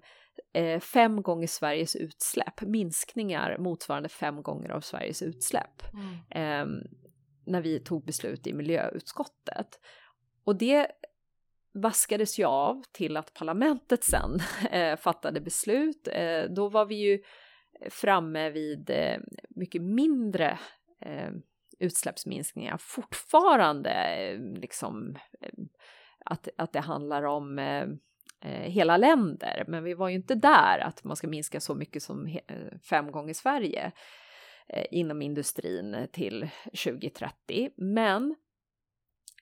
[0.53, 5.83] eh, fem gånger Sveriges utsläpp, minskningar motsvarande fem gånger av Sveriges utsläpp.
[5.93, 6.19] Mm.
[6.29, 6.83] Eh,
[7.45, 9.79] när vi tog beslut i miljöutskottet.
[10.43, 10.87] Och det
[11.73, 14.39] vaskades ju av till att parlamentet sen
[14.71, 16.07] eh, fattade beslut.
[16.11, 17.23] Eh, då var vi ju
[17.89, 19.17] framme vid eh,
[19.49, 20.59] mycket mindre
[21.01, 21.31] eh,
[21.79, 25.49] utsläppsminskningar fortfarande eh, liksom eh,
[26.25, 27.59] att, att det handlar om
[28.45, 29.63] hela länder.
[29.67, 32.39] Men vi var ju inte där att man ska minska så mycket som
[32.89, 33.91] fem gånger Sverige
[34.91, 36.49] inom industrin till
[36.83, 37.69] 2030.
[37.77, 38.35] Men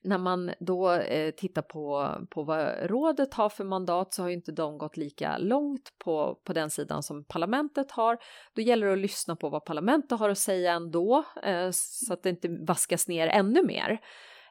[0.04, 4.34] när man då eh, tittar på, på vad rådet har för mandat så har ju
[4.34, 8.18] inte de gått lika långt på, på den sidan som parlamentet har.
[8.52, 12.22] Då gäller det att lyssna på vad parlamentet har att säga ändå eh, så att
[12.22, 14.00] det inte vaskas ner ännu mer.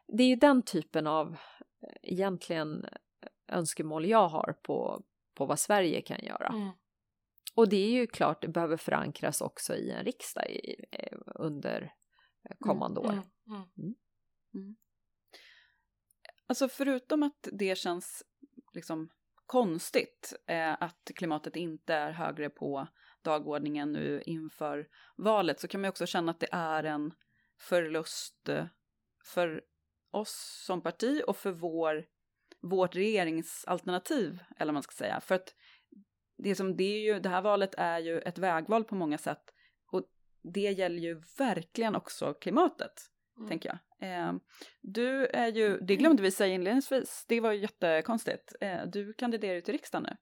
[0.08, 2.86] Det är ju den typen av eh, egentligen
[3.47, 5.04] önskemål jag har på,
[5.36, 6.47] på vad Sverige kan göra.
[6.47, 6.70] Mm.
[7.56, 11.93] Och det är ju klart, det behöver förankras också i en riksdag i, eh, under
[12.49, 13.12] eh, kommande mm.
[13.12, 13.24] år.
[13.47, 13.95] Mm.
[14.54, 14.76] mm.
[16.52, 18.24] Alltså förutom att det känns
[18.74, 19.10] liksom
[19.45, 22.88] konstigt eh, att klimatet inte är högre på
[23.22, 27.14] dagordningen nu inför valet så kan man också känna att det är en
[27.58, 28.66] förlust eh,
[29.24, 29.64] för
[30.12, 32.06] oss som parti och för vår,
[32.62, 35.22] vårt regeringsalternativ, eller vad man ska säga.
[35.22, 35.56] För att
[36.38, 39.54] det, som, det, är ju, det här valet är ju ett vägval på många sätt
[39.91, 40.04] och
[40.41, 43.11] det gäller ju verkligen också klimatet,
[43.42, 43.50] mm.
[43.50, 44.10] tänker jag.
[44.10, 44.34] Eh,
[44.82, 48.56] du är ju, det glömde vi säga inledningsvis, det var ju jättekonstigt.
[48.62, 50.18] Eh, du kandiderar ju till riksdagen nu.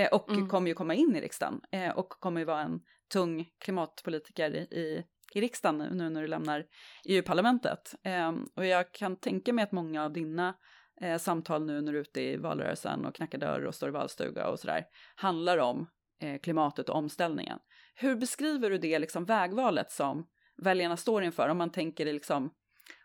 [0.00, 0.48] Eh, och mm.
[0.48, 2.80] kommer ju komma in i riksdagen eh, och kommer ju vara en
[3.12, 5.04] tung klimatpolitiker i,
[5.34, 6.66] i riksdagen nu när du lämnar
[7.04, 7.94] EU-parlamentet.
[8.02, 10.54] Eh, och jag kan tänka mig att många av dina
[11.00, 13.92] eh, samtal nu när du är ute i valrörelsen och knackar dörr och står i
[13.92, 15.86] valstuga och sådär handlar om
[16.20, 17.58] eh, klimatet och omställningen.
[17.94, 20.26] Hur beskriver du det liksom vägvalet som
[20.62, 22.50] väljarna står inför om man tänker liksom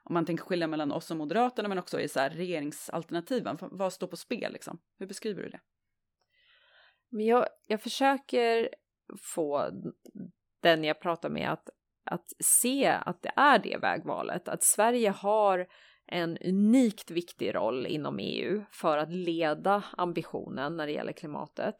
[0.05, 3.93] om man tänker skilja mellan oss och Moderaterna men också i så här regeringsalternativen, vad
[3.93, 4.79] står på spel liksom?
[4.99, 5.59] Hur beskriver du det?
[7.09, 8.69] Men jag, jag försöker
[9.19, 9.69] få
[10.61, 11.69] den jag pratar med att,
[12.05, 15.67] att se att det är det vägvalet, att Sverige har
[16.07, 21.75] en unikt viktig roll inom EU för att leda ambitionen när det gäller klimatet.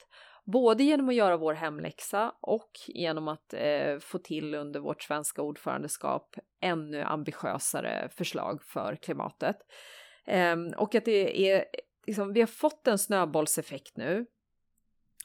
[0.46, 5.42] Både genom att göra vår hemläxa och genom att eh, få till under vårt svenska
[5.42, 9.58] ordförandeskap ännu ambitiösare förslag för klimatet.
[10.26, 11.66] Eh, och att det är,
[12.08, 14.26] liksom, vi har fått en snöbollseffekt nu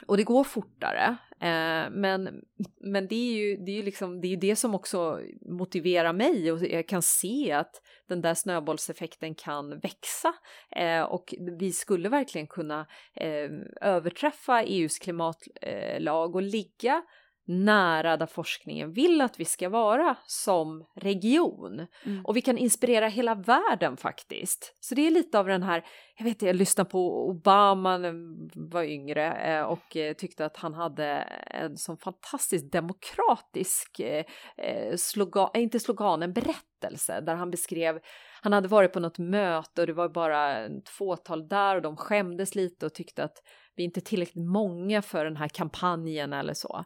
[0.06, 1.16] och det går fortare.
[1.42, 2.42] Eh, men
[2.80, 6.52] men det, är ju, det, är ju liksom, det är det som också motiverar mig
[6.52, 10.34] och jag kan se att den där snöbollseffekten kan växa.
[10.76, 17.02] Eh, och vi skulle verkligen kunna eh, överträffa EUs klimatlag och ligga
[17.50, 21.86] nära där forskningen vill att vi ska vara som region.
[22.06, 22.26] Mm.
[22.26, 24.76] Och vi kan inspirera hela världen faktiskt.
[24.80, 25.84] Så det är lite av den här,
[26.16, 30.56] jag vet jag lyssnade på Obama när jag var yngre eh, och eh, tyckte att
[30.56, 31.06] han hade
[31.46, 34.24] en sån fantastiskt demokratisk eh,
[34.96, 38.00] slogan, inte slogan, en berättelse där han beskrev
[38.42, 41.96] han hade varit på något möte och det var bara ett fåtal där och de
[41.96, 43.36] skämdes lite och tyckte att
[43.76, 46.84] vi är inte tillräckligt många för den här kampanjen eller så.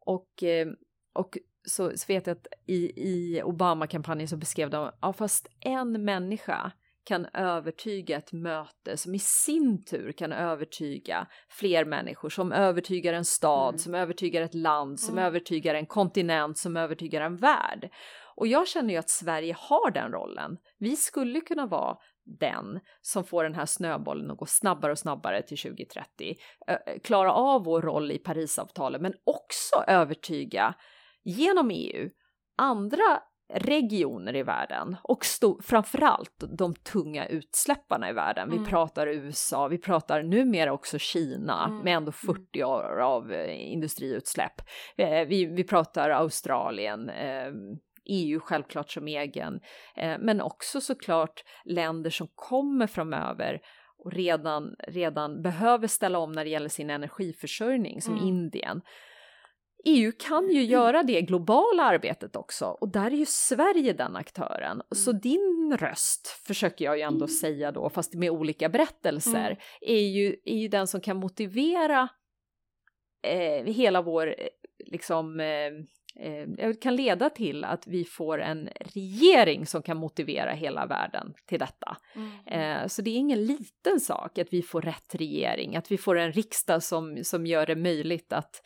[0.00, 0.68] Och, eh,
[1.12, 6.04] och så, så vet jag att i, i Obama-kampanjen så beskrev de, ja fast en
[6.04, 6.72] människa
[7.04, 13.24] kan övertyga ett möte som i sin tur kan övertyga fler människor, som övertygar en
[13.24, 13.78] stad, mm.
[13.78, 15.24] som övertygar ett land, som mm.
[15.24, 17.90] övertygar en kontinent, som övertygar en värld.
[18.36, 20.56] Och jag känner ju att Sverige har den rollen.
[20.78, 25.42] Vi skulle kunna vara den som får den här snöbollen att gå snabbare och snabbare
[25.42, 26.34] till 2030.
[27.04, 30.74] Klara av vår roll i Parisavtalet men också övertyga
[31.24, 32.10] genom EU
[32.56, 33.22] andra
[33.54, 35.24] regioner i världen och
[35.62, 38.48] framförallt de tunga utsläpparna i världen.
[38.48, 38.62] Mm.
[38.62, 41.78] Vi pratar USA, vi pratar numera också Kina mm.
[41.78, 42.68] med ändå 40 mm.
[42.68, 44.60] år av eh, industriutsläpp.
[44.96, 47.52] Eh, vi, vi pratar Australien, eh,
[48.04, 49.60] EU självklart som egen,
[49.96, 53.60] eh, men också såklart länder som kommer framöver
[54.04, 58.28] och redan, redan behöver ställa om när det gäller sin energiförsörjning, som mm.
[58.28, 58.82] Indien.
[59.84, 60.70] EU kan ju mm.
[60.70, 64.72] göra det globala arbetet också och där är ju Sverige den aktören.
[64.72, 64.84] Mm.
[64.90, 67.28] Så din röst, försöker jag ju ändå mm.
[67.28, 69.56] säga då, fast med olika berättelser, mm.
[69.80, 72.08] är, ju, är ju den som kan motivera
[73.22, 74.46] eh, hela vår eh,
[74.86, 75.70] liksom eh,
[76.16, 81.58] eh, kan leda till att vi får en regering som kan motivera hela världen till
[81.58, 81.96] detta.
[82.14, 82.30] Mm.
[82.46, 86.18] Eh, så det är ingen liten sak att vi får rätt regering, att vi får
[86.18, 88.62] en riksdag som, som gör det möjligt att,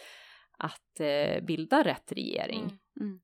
[0.58, 2.60] att eh, bilda rätt regering.
[2.60, 2.78] Mm.
[3.00, 3.20] Mm.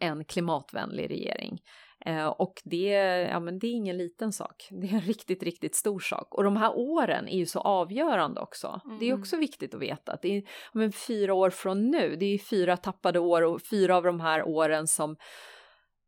[0.00, 1.58] En klimatvänlig regering.
[2.06, 2.88] Eh, och det,
[3.30, 6.34] ja, men det är ingen liten sak, det är en riktigt, riktigt stor sak.
[6.34, 8.80] Och de här åren är ju så avgörande också.
[8.84, 8.98] Mm.
[8.98, 9.20] Det är mm.
[9.20, 10.42] också viktigt att veta att det är
[10.72, 14.48] men, fyra år från nu, det är fyra tappade år och fyra av de här
[14.48, 15.16] åren som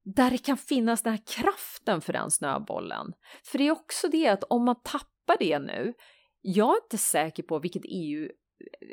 [0.05, 3.13] där det kan finnas den här kraften för den snöbollen.
[3.45, 5.95] För det är också det att om man tappar det nu,
[6.41, 8.29] jag är inte säker på vilket EU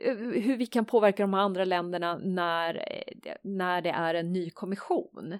[0.05, 4.49] eh, hur vi kan påverka de andra länderna när, eh, när det är en ny
[4.49, 5.39] kommission.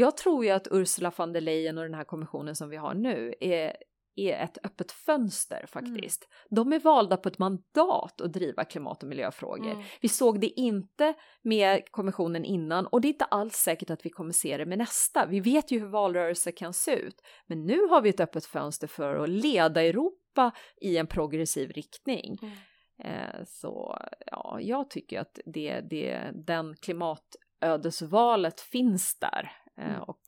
[0.00, 2.94] Jag tror ju att Ursula von der Leyen och den här kommissionen som vi har
[2.94, 3.76] nu är,
[4.16, 6.28] är ett öppet fönster faktiskt.
[6.30, 6.56] Mm.
[6.56, 9.70] De är valda på ett mandat att driva klimat och miljöfrågor.
[9.70, 9.82] Mm.
[10.00, 14.10] Vi såg det inte med kommissionen innan och det är inte alls säkert att vi
[14.10, 15.26] kommer se det med nästa.
[15.26, 18.86] Vi vet ju hur valrörelser kan se ut, men nu har vi ett öppet fönster
[18.86, 22.38] för att leda Europa i en progressiv riktning.
[22.42, 22.54] Mm.
[23.04, 30.02] Eh, så ja, jag tycker att det, det, den klimatödesvalet finns där mm.
[30.02, 30.22] Och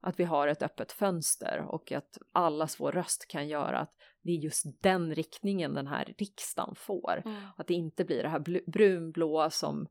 [0.00, 4.30] att vi har ett öppet fönster och att allas vår röst kan göra att det
[4.30, 7.22] är just den riktningen den här riksdagen får.
[7.24, 7.42] Mm.
[7.56, 9.86] Att det inte blir det här brunblåa som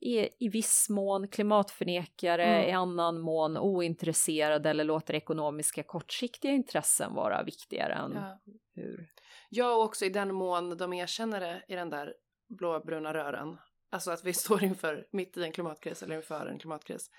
[0.00, 2.68] är i viss mån klimatförnekare, Mm.
[2.68, 8.40] i annan mån ointresserade eller låter ekonomiska kortsiktiga intressen vara viktigare än Ja.
[8.74, 9.10] hur...
[9.48, 12.14] Ja, och också i den mån de erkänner det i den där
[12.58, 13.56] blåbruna rören.
[13.90, 17.10] Alltså att vi står inför, mitt i en klimatkris eller inför en klimatkris.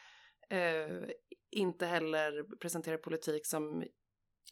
[0.51, 1.09] Eh,
[1.51, 3.83] inte heller presenterar politik som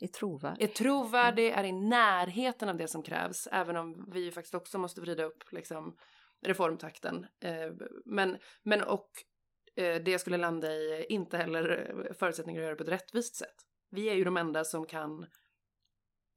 [0.01, 0.63] är trovärdig.
[0.63, 3.47] är trovärdig, är i närheten av det som krävs.
[3.51, 5.97] Även om vi ju faktiskt också måste vrida upp liksom,
[6.45, 7.25] reformtakten.
[7.43, 7.71] Eh,
[8.05, 9.09] men, men och
[9.75, 13.35] eh, det skulle landa i inte heller eh, förutsättningar att göra det på ett rättvist
[13.35, 13.55] sätt.
[13.91, 15.25] Vi är ju de enda som kan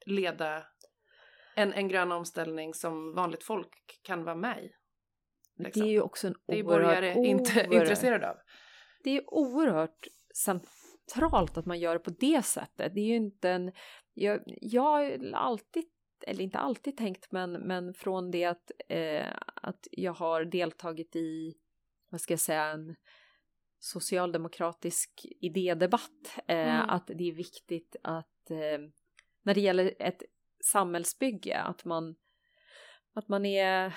[0.06, 0.66] leda
[1.56, 4.70] en, en grön omställning som vanligt folk kan vara med i.
[5.62, 5.82] liksom.
[5.82, 8.36] Det är ju också en Det är oerhört, borgare inte oerhört- intresserade av.
[9.04, 12.94] det är oerhört centralt att man gör det på det sättet.
[12.94, 13.72] Det är ju inte en...
[14.14, 15.84] Jag, jag har alltid,
[16.26, 21.54] eller inte alltid tänkt, men, men från det att, eh, att jag har deltagit i,
[22.08, 22.96] vad ska jag säga, en
[23.78, 26.90] socialdemokratisk idédebatt, eh, Mm.
[26.90, 28.78] att det är viktigt att eh,
[29.42, 30.22] när det gäller ett
[30.64, 32.16] samhällsbygge, att man,
[33.14, 33.94] att man är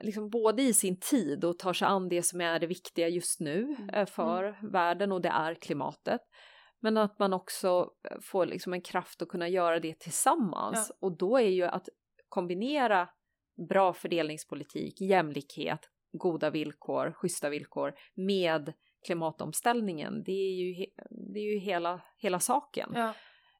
[0.00, 3.40] liksom både i sin tid och tar sig an det som är det viktiga just
[3.40, 3.88] nu Mm.
[3.94, 6.20] eh, för världen och det är klimatet.
[6.80, 10.92] Men att man också eh, får liksom en kraft att kunna göra det tillsammans.
[11.00, 11.88] Och då är ju att
[12.28, 13.08] kombinera
[13.68, 15.80] bra fördelningspolitik, jämlikhet,
[16.12, 18.72] goda villkor, schyssta villkor med
[19.06, 20.22] klimatomställningen.
[20.26, 20.86] Det är ju,
[21.32, 22.92] det är ju hela, hela saken.
[22.94, 23.14] Ja.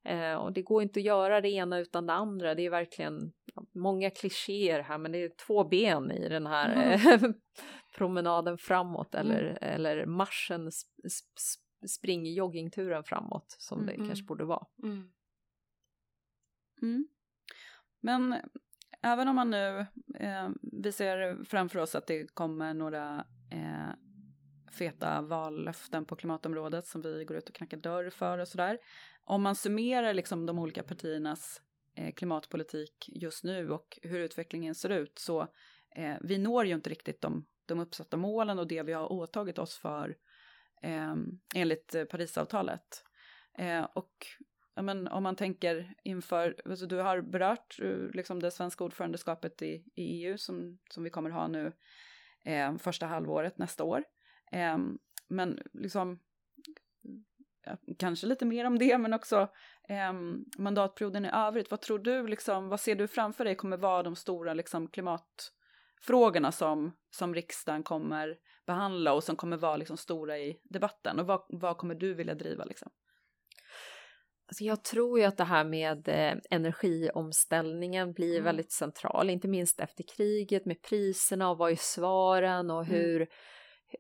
[0.09, 2.55] Eh, och det går inte att göra det ena utan det andra.
[2.55, 3.33] Det är verkligen
[3.75, 7.35] många klichéer här, men det är två ben i den här Mm.
[7.97, 9.57] promenaden framåt eller, Mm.
[9.61, 14.27] eller marschen, sp- sp- spring joggingturen framåt som det Mm, kanske mm.
[14.27, 14.67] borde vara.
[14.83, 15.11] Mm.
[16.83, 17.09] Mm.
[18.01, 18.35] Men
[19.03, 20.49] även om man nu, eh,
[20.83, 23.88] vi ser framför oss att det kommer några eh,
[24.71, 28.79] feta vallöften på klimatområdet som vi går ut och knackar dörr för och sådär.
[29.25, 31.63] Om man summerar liksom de olika partiernas
[31.95, 35.41] eh, klimatpolitik just nu och hur utvecklingen ser ut så
[35.97, 39.59] eh, vi når ju inte riktigt de, de uppsatta målen och det vi har åtagit
[39.59, 40.17] oss för
[40.83, 43.05] ehm, eh, enligt Parisavtalet.
[43.59, 44.27] Eh, och
[44.83, 49.85] men om man tänker inför, alltså du har berört eh, liksom det svenska ordförandeskapet i,
[49.95, 51.73] i EU som, som vi kommer ha nu
[52.45, 54.05] eh, första halvåret nästa år.
[54.53, 54.79] Eh,
[55.29, 56.19] men liksom,
[57.99, 59.49] kanske lite mer om det, men också
[59.89, 60.13] eh,
[60.59, 61.71] mandatperioden i övrigt.
[61.71, 66.53] Vad tror du, liksom, vad ser du framför dig kommer vara de stora liksom, klimatfrågorna
[66.53, 68.37] som, som riksdagen kommer
[68.67, 71.19] behandla och som kommer vara liksom, stora i debatten?
[71.19, 72.65] Och vad, vad kommer du vilja driva?
[72.65, 72.91] Liksom?
[74.51, 78.45] Alltså jag tror ju att det här med eh, energiomställningen blir Mm.
[78.45, 83.27] väldigt central, inte minst efter kriget med priserna och vad är svaren och Mm.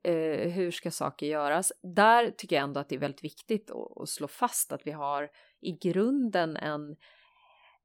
[0.03, 1.73] Hur, eh, hur ska saker göras.
[1.83, 4.93] Där tycker jag ändå att det är väldigt viktigt att, att slå fast att vi
[4.93, 5.31] har
[5.61, 6.97] i grunden en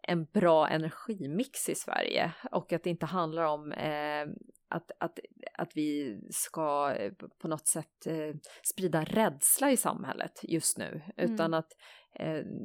[0.07, 4.27] en bra energimix i Sverige och att det inte handlar om eh,
[4.69, 5.19] att, att,
[5.53, 11.45] att vi ska eh, på något sätt eh, sprida rädsla i samhället just nu utan
[11.45, 11.53] Mm.
[11.53, 11.77] att eh,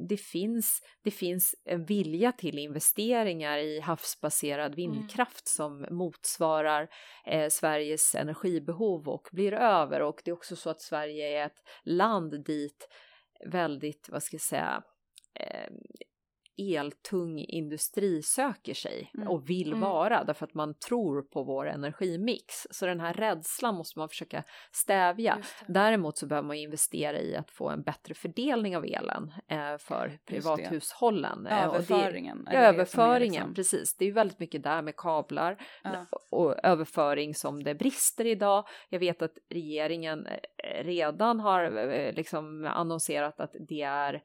[0.09, 6.87] det, finns, det finns en vilja till investeringar i havsbaserad vindkraft som motsvarar
[7.25, 10.01] eh, Sveriges energibehov och blir över.
[10.01, 12.87] Och det är också så att Sverige är ett land dit
[13.45, 14.83] väldigt, vad ska jag säga,
[15.39, 15.69] eh,
[16.59, 19.27] eltung industri söker sig Mm.
[19.27, 19.79] och vill Mm.
[19.79, 22.67] vara därför att man tror på vår energimix.
[22.71, 25.37] Så den här rädslan måste man försöka stävja.
[25.67, 30.19] Däremot så behöver man investera i att få en bättre fördelning av elen eh, för
[30.25, 31.47] privathushållen.
[31.47, 32.43] Eh, det- Överföringen.
[32.45, 33.95] Ja, det är överföringen, liksom- precis.
[33.97, 36.05] Det är ju väldigt mycket där med kablar Ja.
[36.31, 38.67] och överföring som det brister idag.
[38.89, 44.21] Jag vet att regeringen eh, redan har eh, liksom annonserat att det är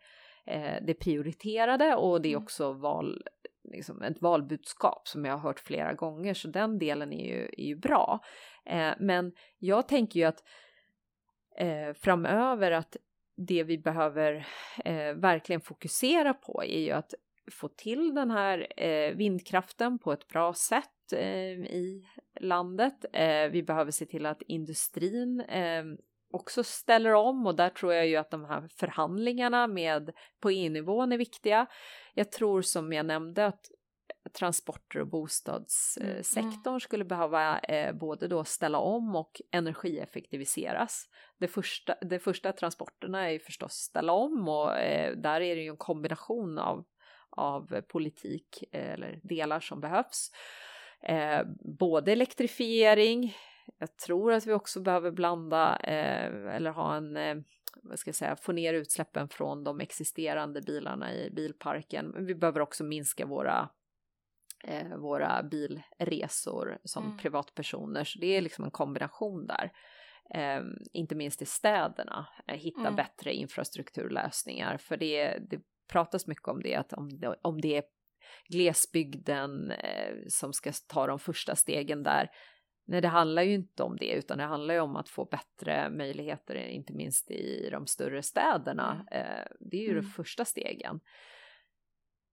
[0.46, 2.42] eh, det prioriterade och det är Mm.
[2.42, 3.22] också val,
[3.72, 7.64] liksom ett valbudskap som jag har hört flera gånger så den delen är ju, är
[7.66, 8.20] ju bra.
[8.66, 10.42] Eh, men jag tänker ju att
[11.56, 12.96] eh, framöver att
[13.36, 14.46] det vi behöver
[14.84, 17.14] eh, verkligen fokusera på är ju att
[17.52, 22.04] få till den här eh, vindkraften på ett bra sätt eh, i
[22.40, 23.04] landet.
[23.50, 25.40] Vi behöver se till att industrin
[26.34, 30.10] också ställer om och där tror jag ju att de här förhandlingarna med
[30.40, 31.66] på EU-nivån är viktiga.
[32.14, 33.70] Jag tror som jag nämnde att
[34.38, 41.04] transporter och bostadssektorn skulle behöva eh, både då ställa om och energieffektiviseras.
[41.38, 45.62] Det första, det första transporterna är ju förstås ställa om och eh, där är det
[45.62, 46.84] ju en kombination av,
[47.30, 50.30] av politik eh, eller delar som behövs.
[51.02, 51.42] Eh,
[51.78, 53.34] både elektrifiering,
[53.78, 57.36] jag tror att vi också behöver blanda eh, eller ha en, eh,
[57.82, 62.06] vad ska jag säga, få ner utsläppen från de existerande bilarna i bilparken.
[62.08, 63.68] Men vi behöver också minska våra
[64.64, 67.18] eh, våra bilresor som Mm.
[67.18, 68.04] privatpersoner.
[68.04, 69.72] Så det är liksom en kombination där.
[70.34, 70.62] Eh,
[70.92, 72.96] inte minst i städerna, eh, hitta Mm.
[72.96, 74.76] bättre infrastrukturlösningar.
[74.78, 75.60] För det, det
[75.92, 77.84] pratas mycket om det, att om det, om det är
[78.48, 82.28] glesbygden eh, som ska ta de första stegen där.
[82.86, 85.90] Nej, det handlar ju inte om det, utan det handlar ju om att få bättre
[85.90, 89.06] möjligheter, inte minst i de större städerna.
[89.10, 90.10] Eh, det är ju de Mm.
[90.10, 91.00] första stegen.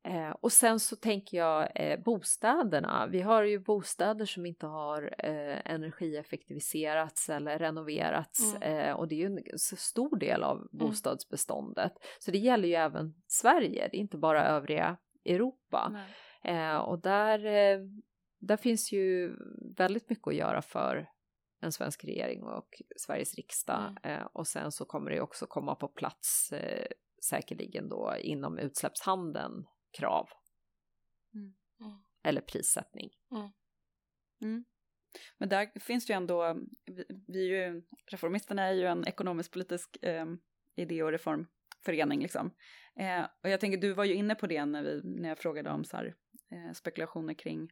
[0.04, 3.08] Eh, och sen så tänker jag eh, bostäderna.
[3.08, 8.96] Vi har ju bostäder som inte har eh, energieffektiviserats eller renoverats Mm.
[8.98, 11.94] och det är ju en stor del av bostadsbeståndet.
[12.20, 16.00] Så det gäller ju även Sverige, det är inte bara övriga Europa.
[16.86, 17.40] Och där,
[18.42, 19.36] där finns ju
[19.78, 21.10] väldigt mycket att göra för
[21.62, 23.98] en svensk regering och Sveriges riksdag.
[24.04, 26.88] Eh, och sen så kommer det också komma på plats eh,
[27.30, 29.66] säkerligen då inom utsläppshandeln
[29.98, 30.30] krav.
[31.34, 31.54] Mm.
[31.80, 32.04] Mm.
[32.24, 33.10] Eller prissättning.
[34.42, 34.66] Mm.
[35.38, 39.98] Men där finns det ju ändå, vi, vi är ju, Reformisterna är ju en ekonomisk-politisk
[40.02, 40.26] eh,
[40.76, 42.52] idé och reformförening liksom.
[42.96, 45.70] Eh, och jag tänker, du var ju inne på det när, vi, när jag frågade
[45.70, 46.16] om så här,
[46.52, 47.70] eh, spekulationer kring,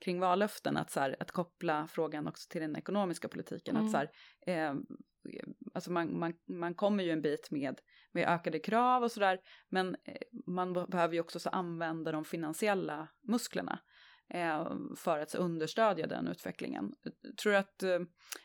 [0.00, 3.76] kring vallöften, att, så här, att koppla frågan också till den ekonomiska politiken.
[3.76, 3.86] Mm.
[3.86, 4.10] Att så här,
[4.46, 4.74] eh,
[5.74, 7.80] alltså man, man, man kommer ju en bit med,
[8.12, 9.38] med ökade krav och sådär,
[9.68, 13.78] men eh, man be- behöver ju också så använda de finansiella musklerna
[14.34, 16.92] Eh, för att understödja den utvecklingen.
[17.42, 17.98] Tror att, eh,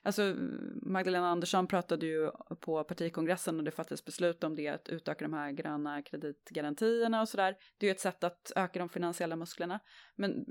[0.04, 0.36] alltså
[0.82, 5.34] Magdalena Andersson pratade ju på partikongressen och det fattades beslut om det, att utöka de
[5.34, 7.56] här gröna kreditgarantierna och sådär.
[7.78, 9.80] Det är ju ett sätt att öka de finansiella musklerna.
[10.16, 10.46] Men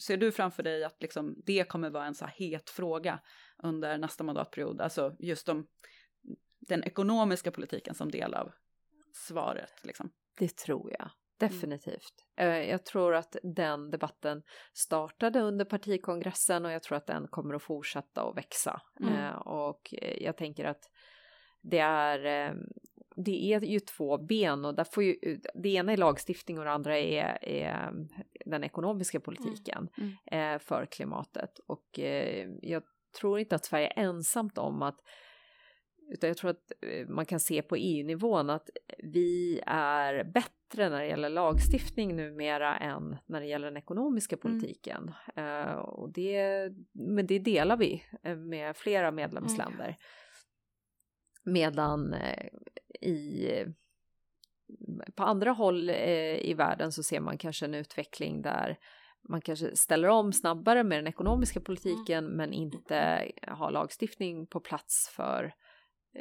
[0.00, 3.20] ser du framför dig att liksom det kommer vara en så här het fråga
[3.62, 5.66] under nästa mandatperiod, alltså just om
[6.60, 8.52] den ekonomiska politiken som del av
[9.12, 10.10] svaret liksom?
[10.38, 11.10] Det tror jag.
[11.38, 12.12] Definitivt.
[12.36, 17.54] Eh, Jag tror att den debatten startade under partikongressen och jag tror att den kommer
[17.54, 18.80] att fortsätta att växa.
[19.00, 19.14] Mm.
[19.14, 20.82] Eh, Och eh, jag tänker att
[21.62, 22.54] det är, eh,
[23.16, 25.16] det är ju två ben och där får ju,
[25.54, 27.92] det ena är lagstiftning och det andra är, är
[28.46, 30.54] den ekonomiska politiken Mm.
[30.54, 31.58] eh, för klimatet.
[31.66, 31.98] Och
[32.62, 32.82] jag
[33.20, 34.96] tror inte att Sverige är ensamt om att
[36.08, 41.00] utan jag tror att eh, man kan se på EU-nivån att vi är bättre när
[41.00, 45.12] det gäller lagstiftning numera än när det gäller den ekonomiska politiken.
[45.36, 49.96] Eh, och det, men det delar vi eh, med flera medlemsländer.
[51.44, 52.48] Medan eh,
[53.00, 53.64] i
[55.14, 58.78] på andra håll i världen så ser man kanske en utveckling där
[59.28, 65.08] man kanske ställer om snabbare med den ekonomiska politiken men inte har lagstiftning på plats
[65.16, 65.54] för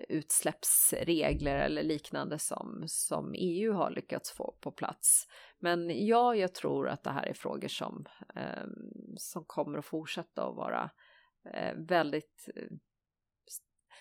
[0.09, 5.27] utsläppsregler eller liknande som, som EU har lyckats få på plats.
[5.59, 8.65] Men ja, jag tror att det här är frågor som, eh,
[9.17, 10.89] som kommer att fortsätta att vara
[11.53, 12.63] eh, väldigt eh,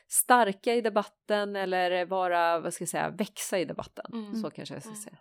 [0.09, 4.07] starka i debatten eller vara, vad ska jag säga, växa i debatten.
[4.12, 4.34] Mm.
[4.34, 5.03] Så kanske jag ska Mm.
[5.03, 5.18] säga.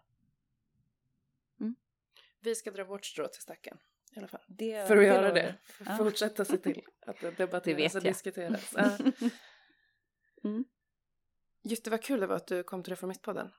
[2.40, 3.78] Vi ska dra vårt strå till stacken
[4.16, 4.42] i alla fall.
[4.48, 5.56] Det, För att göra lovar det.
[5.64, 5.98] För Ja.
[5.98, 8.74] Fortsätta se till att det debatteras Det och diskuteras.
[10.46, 10.66] Mm.
[11.64, 13.52] Just vad kul det var att du kom till Reformistpodden.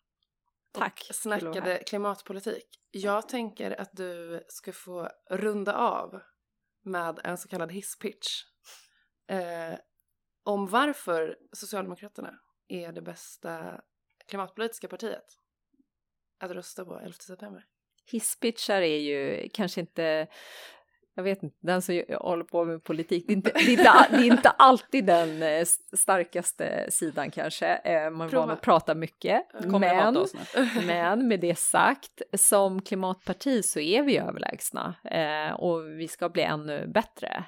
[0.73, 1.07] Tack.
[1.09, 2.81] Och snackade klimatpolitik.
[2.91, 6.21] Jag tänker att du ska få runda av
[6.83, 8.43] med en så kallad hisspitch.
[9.29, 9.79] Eh,
[10.43, 13.81] om varför Socialdemokraterna är det bästa
[14.27, 15.39] klimatpolitiska partiet
[16.39, 17.67] att rösta på 11 september.
[18.07, 20.27] Hisspitchar är ju kanske inte,
[21.17, 24.07] jag vet inte, den som håller på med politik, det är inte, det är inte,
[24.11, 25.65] det är inte alltid den eh,
[25.97, 27.67] starkaste sidan kanske.
[27.67, 30.27] Eh, Man är van att prata mycket, men,
[30.87, 36.43] men med det sagt, som klimatparti så är vi överlägsna eh, och vi ska bli
[36.43, 37.45] ännu bättre.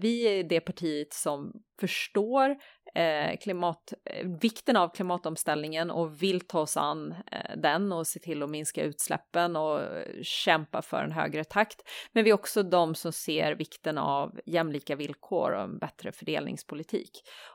[0.00, 2.56] Vi är det partiet som förstår
[2.94, 8.20] Eh, klimat, eh, vikten av klimatomställningen och vill ta oss an eh, den och se
[8.20, 9.80] till att minska utsläppen och
[10.22, 11.82] kämpa för en högre takt.
[12.12, 17.10] Men vi är också de som ser vikten av jämlika villkor och en bättre fördelningspolitik.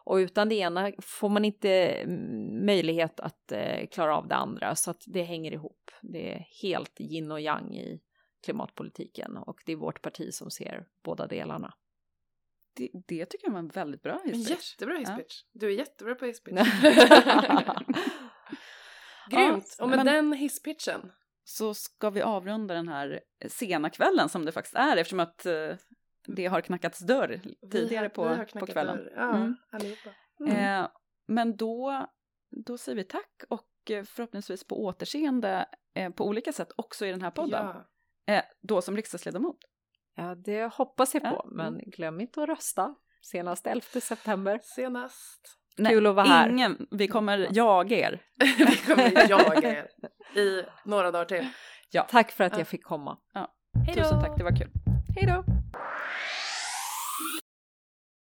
[0.06, 3.54] Och utan det ena får man inte mm, möjlighet att
[3.92, 5.92] klara av det andra så att det hänger ihop.
[6.02, 8.00] Det är helt yin och yang i
[8.46, 11.74] klimatpolitiken och det är vårt parti som ser båda delarna.
[12.76, 14.72] Det, det tycker jag var en väldigt bra hisspitch.
[14.72, 15.42] Jättebra hisspitch.
[15.54, 16.60] Du är jättebra på hisspitch.
[19.30, 19.76] Grymt!
[19.78, 21.12] Ja, och med men- den hisspitchen
[21.44, 25.76] Så ska vi avrunda den här sena kvällen som det faktiskt är eftersom att eh,
[26.28, 28.98] det har knackats dörr tidigare har, på, på kvällen.
[28.98, 29.14] Dörr.
[29.16, 29.56] Ja, Mm.
[29.72, 30.10] allihopa.
[30.48, 30.88] Eh,
[31.28, 32.08] men då,
[32.66, 37.12] då säger vi tack och eh, förhoppningsvis på återseende eh, på olika sätt också i
[37.12, 37.66] den här podden.
[38.26, 38.34] Ja.
[38.34, 39.58] Eh, då som riksdagsledamot.
[40.16, 41.46] Ja, det hoppas jag på, Ja.
[41.52, 44.60] men glöm inte att rösta senast 11 september.
[44.64, 45.58] Senast.
[45.78, 46.50] Kul att vara här.
[46.50, 48.22] Ingen, vi kommer jaga er.
[48.58, 49.88] vi kommer jaga er
[50.40, 51.48] i några dagar till.
[52.10, 52.60] Tack för att Ja.
[52.60, 53.18] jag fick komma.
[53.96, 54.70] Tusen tack, det var kul.
[55.16, 55.44] Hej då!